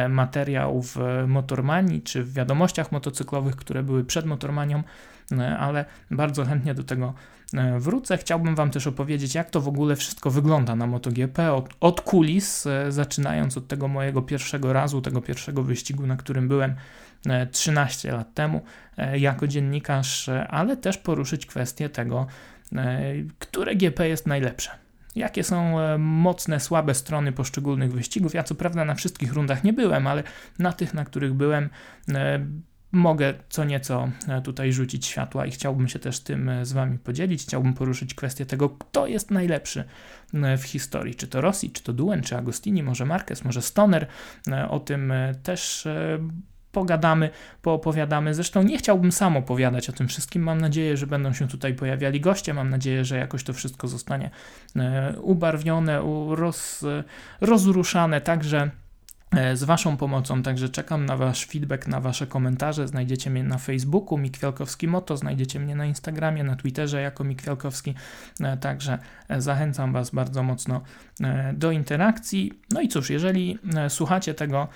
materiał 0.10 0.82
w 0.82 0.98
Motormanii 1.28 2.02
czy 2.02 2.24
w 2.24 2.34
wiadomościach 2.34 2.92
motocyklowych, 2.92 3.56
które 3.56 3.84
były 3.84 4.04
przed 4.04 4.26
Motormanią, 4.26 4.84
e, 5.32 5.58
ale 5.58 5.86
bardzo 6.12 6.46
chętnie 6.46 6.74
do 6.74 6.84
tego 6.84 7.14
e, 7.54 7.80
wrócę. 7.80 8.18
Chciałbym 8.18 8.56
Wam 8.56 8.72
też 8.72 8.88
opowiedzieć, 8.88 9.36
jak 9.36 9.50
to 9.50 9.62
w 9.62 9.68
ogóle 9.68 9.96
wszystko 9.96 10.32
wygląda 10.32 10.76
na 10.76 10.88
MotoGP 10.88 11.54
od, 11.54 11.70
od 11.80 12.02
kulis, 12.02 12.68
zaczynając 12.90 13.58
od 13.58 13.68
tego 13.68 13.88
mojego 13.88 14.22
pierwszego 14.22 14.74
razu, 14.74 15.02
tego 15.02 15.22
pierwszego 15.22 15.64
wyścigu, 15.64 16.08
na 16.08 16.16
którym 16.16 16.48
byłem 16.48 16.76
13 17.52 18.12
lat 18.12 18.34
temu 18.34 18.62
jako 19.14 19.48
dziennikarz, 19.48 20.30
ale 20.50 20.78
też 20.78 20.98
poruszyć 20.98 21.46
kwestię 21.46 21.90
tego, 21.90 22.28
które 23.40 23.76
GP 23.76 24.08
jest 24.08 24.28
najlepsze. 24.28 24.72
Jakie 25.16 25.44
są 25.44 25.80
e, 25.80 25.98
mocne, 25.98 26.60
słabe 26.60 26.94
strony 26.94 27.32
poszczególnych 27.32 27.94
wyścigów? 27.94 28.34
Ja 28.34 28.44
co 28.44 28.56
prawda 28.56 28.86
na 28.86 28.96
wszystkich 28.96 29.34
rundach 29.34 29.64
nie 29.64 29.74
byłem, 29.74 30.08
ale 30.08 30.24
na 30.60 30.74
tych, 30.74 30.94
na 30.94 31.06
których 31.06 31.34
byłem, 31.34 31.70
e, 32.10 32.46
mogę 32.92 33.34
co 33.50 33.64
nieco 33.64 34.10
e, 34.28 34.42
tutaj 34.42 34.74
rzucić 34.74 35.06
światła 35.06 35.46
i 35.46 35.52
chciałbym 35.52 35.88
się 35.88 36.00
też 36.00 36.20
tym 36.20 36.52
z 36.64 36.74
Wami 36.74 37.00
podzielić. 37.00 37.44
Chciałbym 37.44 37.74
poruszyć 37.74 38.14
kwestię 38.14 38.46
tego, 38.46 38.70
kto 38.70 39.08
jest 39.08 39.32
najlepszy 39.32 39.84
w 40.58 40.64
historii. 40.64 41.16
Czy 41.16 41.28
to 41.28 41.42
Rossi, 41.42 41.72
czy 41.72 41.84
to 41.84 41.94
Duen, 41.94 42.22
czy 42.22 42.38
Agostini, 42.38 42.84
może 42.84 43.06
Marquez, 43.06 43.44
może 43.44 43.62
Stoner. 43.62 44.08
O 44.70 44.80
tym 44.80 45.14
też 45.44 45.88
pogadamy, 46.72 47.30
poopowiadamy. 47.62 48.34
Zresztą 48.34 48.64
nie 48.64 48.78
chciałbym 48.78 49.12
sam 49.12 49.38
opowiadać 49.38 49.90
o 49.90 49.94
tym 49.94 50.08
wszystkim. 50.08 50.44
Mam 50.44 50.62
nadzieję, 50.62 50.98
że 50.98 51.08
będą 51.08 51.34
się 51.34 51.48
tutaj 51.48 51.74
pojawiali 51.74 52.22
goście. 52.22 52.54
Mam 52.54 52.70
nadzieję, 52.70 53.06
że 53.06 53.18
jakoś 53.18 53.44
to 53.44 53.54
wszystko 53.54 53.88
zostanie 53.88 54.30
e, 54.76 55.14
ubarwione, 55.22 56.02
roz, 56.36 56.86
rozruszane, 57.42 58.22
także 58.22 58.62
E, 58.62 58.81
z 59.54 59.64
Waszą 59.64 59.98
pomocą, 59.98 60.44
także 60.44 60.70
czekam 60.70 61.06
na 61.06 61.18
Wasz 61.18 61.46
feedback, 61.46 61.88
na 61.88 62.00
Wasze 62.00 62.28
komentarze. 62.28 62.88
Znajdziecie 62.88 63.30
mnie 63.30 63.44
na 63.44 63.58
Facebooku, 63.58 64.18
Mikwielkowski 64.18 64.88
Moto, 64.88 65.18
znajdziecie 65.18 65.60
mnie 65.60 65.76
na 65.76 65.86
Instagramie, 65.86 66.44
na 66.44 66.56
Twitterze 66.56 67.02
jako 67.02 67.24
Mikwielkowski, 67.24 67.94
e, 68.40 68.58
także 68.58 69.00
e, 69.30 69.42
zachęcam 69.42 69.94
Was 69.94 70.10
bardzo 70.10 70.44
mocno 70.44 70.82
do 71.54 71.72
interakcji. 71.72 72.54
No 72.72 72.82
i 72.82 72.88
cóż, 72.88 73.10
jeżeli 73.10 73.58
słuchacie 73.90 74.34
tego 74.34 74.68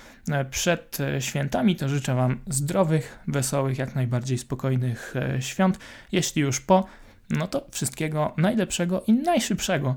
przed 0.50 0.98
świętami, 1.20 1.76
to 1.76 1.90
życzę 1.90 2.16
Wam 2.16 2.40
zdrowych, 2.48 3.20
wesołych, 3.28 3.78
jak 3.78 3.96
najbardziej 3.96 4.38
spokojnych 4.38 5.14
świąt. 5.40 5.80
Jeśli 6.12 6.42
już 6.42 6.62
po, 6.62 6.86
no 7.30 7.48
to 7.48 7.68
wszystkiego 7.72 8.34
najlepszego 8.38 9.04
i 9.08 9.14
najszybszego 9.14 9.96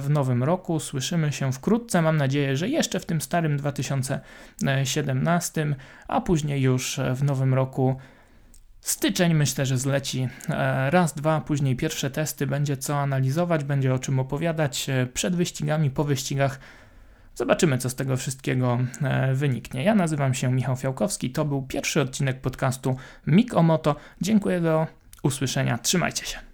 w 0.00 0.10
nowym 0.10 0.44
roku. 0.44 0.80
Słyszymy 0.80 1.32
się 1.32 1.52
wkrótce. 1.52 2.02
Mam 2.02 2.16
nadzieję, 2.16 2.56
że 2.56 2.68
jeszcze 2.68 3.00
w 3.00 3.06
tym 3.06 3.20
starym 3.20 3.56
2017, 3.56 5.76
a 6.08 6.20
później 6.20 6.62
już 6.62 7.00
w 7.14 7.24
nowym 7.24 7.54
roku. 7.54 7.96
Styczeń 8.80 9.34
myślę, 9.34 9.66
że 9.66 9.78
zleci 9.78 10.28
e, 10.48 10.90
raz, 10.90 11.14
dwa, 11.14 11.40
później 11.40 11.76
pierwsze 11.76 12.10
testy, 12.10 12.46
będzie 12.46 12.76
co 12.76 12.96
analizować, 12.96 13.64
będzie 13.64 13.94
o 13.94 13.98
czym 13.98 14.18
opowiadać 14.18 14.88
e, 14.88 15.06
przed 15.06 15.36
wyścigami, 15.36 15.90
po 15.90 16.04
wyścigach. 16.04 16.60
Zobaczymy, 17.34 17.78
co 17.78 17.90
z 17.90 17.94
tego 17.94 18.16
wszystkiego 18.16 18.78
e, 19.02 19.34
wyniknie. 19.34 19.84
Ja 19.84 19.94
nazywam 19.94 20.34
się 20.34 20.52
Michał 20.52 20.76
Fiałkowski, 20.76 21.30
to 21.30 21.44
był 21.44 21.62
pierwszy 21.62 22.00
odcinek 22.00 22.40
podcastu 22.40 22.96
Mik 23.26 23.54
o 23.54 23.62
Moto. 23.62 23.96
Dziękuję, 24.20 24.60
do 24.60 24.86
usłyszenia, 25.22 25.78
trzymajcie 25.78 26.26
się. 26.26 26.47